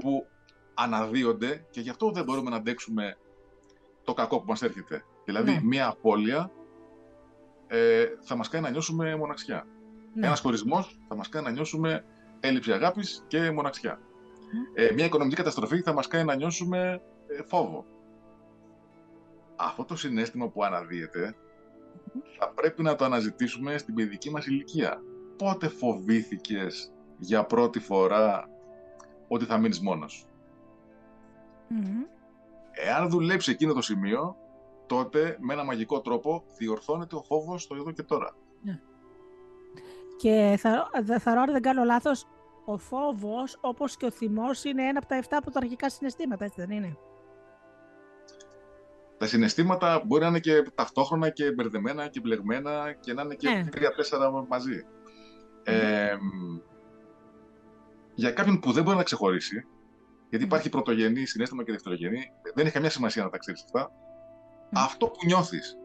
[0.00, 0.26] που
[0.74, 3.16] αναδύονται και γι' αυτό δεν μπορούμε να αντέξουμε
[4.04, 5.04] το κακό που μας έρχεται.
[5.24, 5.60] Δηλαδή, ναι.
[5.62, 6.50] μία απώλεια
[7.66, 9.66] ε, θα μας κάνει να νιώσουμε μοναξιά.
[10.14, 10.26] Ναι.
[10.26, 12.04] Ένας χωρισμός θα μας κάνει να νιώσουμε
[12.40, 14.00] έλλειψη αγάπης και μοναξιά.
[14.74, 17.84] Ε, μια οικονομική καταστροφή θα μας κάνει να νιώσουμε ε, φόβο.
[19.56, 21.34] Αυτό το συνέστημα που αναδύεται
[22.38, 25.02] θα πρέπει να το αναζητήσουμε στην παιδική μας ηλικία.
[25.36, 28.48] Πότε φοβήθηκες για πρώτη φορά
[29.28, 30.26] ότι θα μείνεις μόνος.
[32.70, 34.36] Εάν δουλέψει εκείνο το σημείο,
[34.86, 38.36] τότε με ένα μαγικό τρόπο διορθώνεται ο φόβος στο εδώ και τώρα.
[38.62, 38.80] Ναι.
[40.16, 42.26] Και θα, θα ρωτήσω, δεν κάνω λάθος,
[42.64, 46.70] ο φόβος, όπως και ο θυμός, είναι ένα από τα 7 αρχικά συναισθήματα, έτσι δεν
[46.70, 46.96] είναι;
[49.16, 53.48] Τα συναισθήματα μπορεί να είναι και ταυτόχρονα και μπερδεμένα και μπλεγμένα και να είναι και
[53.48, 53.64] ναι.
[53.64, 54.86] τρία-τέσσερα μαζί.
[55.62, 56.16] Ε,
[58.14, 59.66] για κάποιον που δεν μπορεί να ξεχωρίσει,
[60.28, 63.90] γιατί υπάρχει πρωτογενή συνέστημα και δευτερογενή, δεν έχει καμιά σημασία να τα ξέρεις αυτά.
[64.72, 65.78] Αυτό που νιώθεις,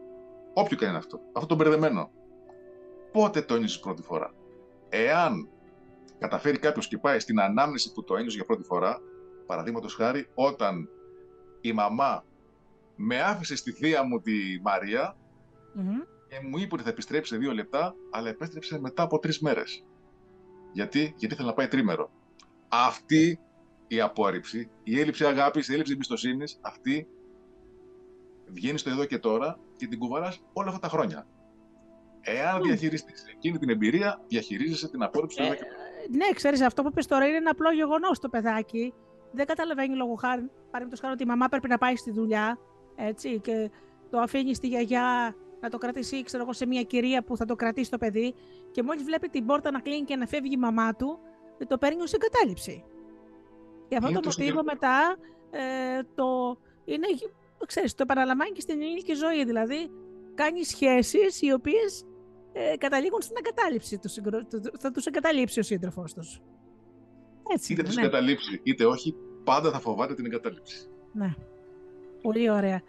[0.54, 2.10] όποιο και είναι αυτό, αυτό το μπερδεμένο,
[3.12, 4.34] πότε το ένιωσες πρώτη φορά;
[4.88, 5.48] Εάν
[6.20, 9.00] καταφέρει κάποιος και πάει στην ανάμνηση που το ένιωσε για πρώτη φορά,
[9.46, 10.88] παραδείγματος χάρη, όταν
[11.60, 12.24] η μαμά
[12.96, 15.16] με άφησε στη θεία μου τη μαρια
[16.28, 19.84] και μου είπε ότι θα επιστρέψει σε δύο λεπτά, αλλά επέστρεψε μετά από τρεις μέρες.
[20.72, 22.10] Γιατί; Γιατί ήθελε να πάει τρίμερο.
[22.68, 23.40] Αυτή
[23.86, 27.08] η απόρριψη, η έλλειψη αγάπης, η έλλειψη εμπιστοσύνης, αυτή
[28.46, 31.26] βγαίνει στο εδώ και τώρα και την κουβαρά όλα αυτά τα χρόνια.
[32.20, 35.42] Εάν διαχειριστείς εκείνη την εμπειρία, διαχειρίζεσαι την απόρριψη.
[35.42, 35.56] Ε,
[36.10, 38.94] ναι, ξέρεις, αυτό που είπε τώρα είναι ένα απλό γεγονός το παιδάκι.
[39.32, 42.58] Δεν καταλαβαίνει λόγω χάρη, παραδείγματο χάρη, ότι η μαμά πρέπει να πάει στη δουλειά
[42.96, 43.70] έτσι, και
[44.10, 47.54] το αφήνεις στη γιαγιά να το κρατήσει ξέρω εγώ, σε μια κυρία που θα το
[47.54, 48.34] κρατήσει το παιδί
[48.70, 51.18] και μόλις βλέπει την πόρτα να κλείνει και να φεύγει η μαμά του,
[51.58, 52.84] ε, το παίρνει ως εγκατάλειψη.
[53.88, 55.16] Για αυτό το μοτίβο μετά
[55.50, 57.06] ε, το είναι,
[57.66, 59.90] ξέρεις, το επαναλαμβάνει και στην ελληνική ζωή, δηλαδή
[60.34, 62.04] κάνει σχέσεις οι οποίες
[62.52, 64.18] ε, καταλήγουν στην εγκατάλειψη τους,
[64.78, 66.40] θα τους εγκαταλείψει ο σύντροφός τους.
[67.54, 68.02] Έτσι, είτε τους ναι.
[68.02, 70.88] εγκαταλείψει είτε όχι, πάντα θα φοβάται την εγκατάλειψη.
[71.12, 71.34] Ναι,
[72.22, 72.82] πολύ ωραία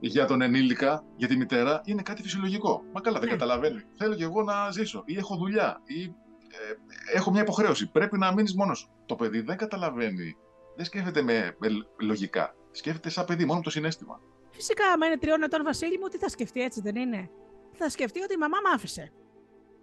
[0.00, 2.84] για τον ενήλικα, για τη μητέρα, είναι κάτι φυσιολογικό.
[2.92, 3.34] Μα καλά, δεν ναι.
[3.34, 3.82] καταλαβαίνει.
[3.96, 7.90] Θέλω κι εγώ να ζήσω, ή έχω δουλειά, ή ε, έχω μια υποχρέωση.
[7.90, 8.90] Πρέπει να μείνεις μόνος σου.
[9.06, 10.36] Το παιδί δεν καταλαβαίνει.
[10.76, 11.68] Δεν σκέφτεται με, με
[12.00, 12.54] λογικά.
[12.70, 14.20] Σκέφτεται σαν παιδί, μόνο το συνέστημα.
[14.50, 17.30] Φυσικά, άμα είναι τριών ετών Βασίλη μου, τι θα σκεφτεί, έτσι δεν είναι;
[17.78, 19.12] Θα σκεφτεί ότι η μαμά μ' άφησε.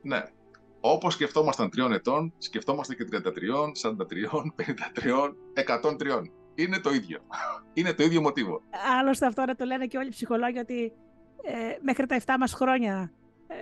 [0.01, 0.23] Ναι.
[0.79, 3.95] Όπως σκεφτόμασταν τριών ετών, σκεφτόμαστε και 33, 43,
[4.55, 6.21] 53, 103
[6.55, 7.19] είναι το ίδιο.
[7.73, 8.61] Είναι το ίδιο μοτίβο.
[8.99, 10.93] Άλλωστε αυτό να το λένε και όλοι οι ψυχολόγοι ότι
[11.41, 13.11] ε, μέχρι τα 7 μας χρόνια
[13.47, 13.55] ε,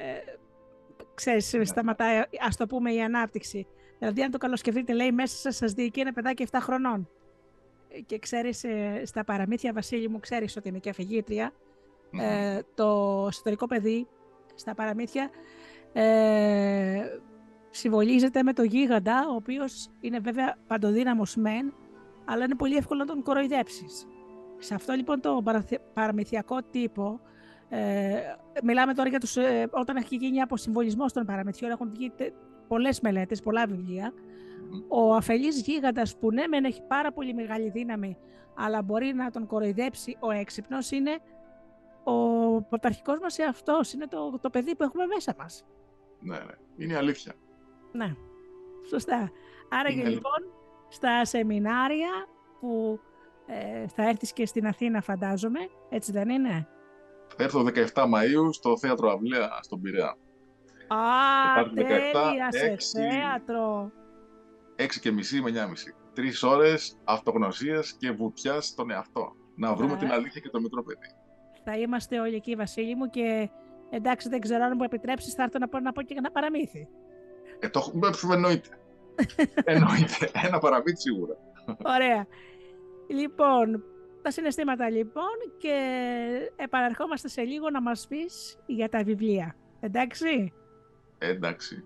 [1.13, 1.65] ξέρεις, ναι.
[1.65, 3.67] σταματάει, ας το πούμε, η ανάπτυξη.
[3.99, 7.09] Δηλαδή, αν το καλοσκεφτείτε, λέει, μέσα σας διοικεί ένα παιδάκι 7 χρονών.
[8.05, 11.53] Και ξέρεις, ε, στα παραμύθια, Βασίλη μου, ξέρεις ότι είμαι και αφηγήτρια,
[12.19, 14.07] ε, το εσωτερικό παιδί
[14.55, 15.29] στα παραμύθια
[15.93, 17.01] ε,
[17.69, 21.73] συμβολίζεται με το γίγαντα, ο οποίος είναι βέβαια παντοδύναμος μεν,
[22.25, 24.07] αλλά είναι πολύ εύκολο να τον κοροϊδέψεις.
[24.57, 25.43] Σε αυτό λοιπόν το
[25.93, 27.19] παραμυθιακό τύπο,
[27.69, 28.11] ε,
[28.63, 32.11] μιλάμε τώρα για τους, ε, όταν έχει γίνει αποσυμβολισμό των παραμυθιών, έχουν βγει
[32.67, 34.13] πολλές μελέτες, πολλά βιβλία.
[34.87, 38.17] Ο αφελής γίγαντας που ναι, μεν έχει πάρα πολύ μεγάλη δύναμη,
[38.55, 41.19] αλλά μπορεί να τον κοροϊδέψει ο έξυπνος, είναι
[42.03, 45.65] ο πρωταρχικός μας εαυτό, είναι το, το παιδί που έχουμε μέσα μας.
[46.19, 46.53] Ναι, ναι.
[46.77, 47.33] Είναι αλήθεια.
[47.91, 48.15] Ναι.
[48.89, 49.31] Σωστά.
[49.69, 50.53] Άρα και λοιπόν,
[50.89, 52.27] στα σεμινάρια
[52.59, 52.99] που
[53.45, 56.67] ε, θα έρθεις και στην Αθήνα φαντάζομαι, έτσι δεν είναι;
[57.35, 60.17] Θα έρθω 17 Μαΐου στο Θέατρο Αυλαία στον Πειραιά.
[60.87, 63.91] Α, τέλεια, σε θέατρο.
[64.75, 65.55] 6 και μισή με 9.30.
[66.13, 69.35] Τρεις ώρες αυτογνωσίας και βουτιάς στον εαυτό.
[69.55, 71.22] Να βρούμε την αλήθεια και το μικρό παιδί.
[71.63, 73.49] Θα είμαστε όλοι εκεί, Βασίλη μου, και
[73.89, 76.87] εντάξει, δεν ξέρω αν μου επιτρέψεις, θα έρθω να πω, να πω και ένα παραμύθι.
[77.59, 77.91] Ε, το
[78.33, 78.69] εννοείται.
[79.73, 80.31] Εννοείται.
[80.45, 81.37] Ένα παραμύθι σίγουρα.
[81.85, 82.27] Ωραία.
[83.07, 83.83] Λοιπόν,
[84.21, 85.77] τα συναισθήματα λοιπόν και
[86.55, 89.55] επαναρχόμαστε σε λίγο να μας πεις για τα βιβλία.
[89.79, 90.53] Εντάξει;
[91.17, 91.83] Εντάξει.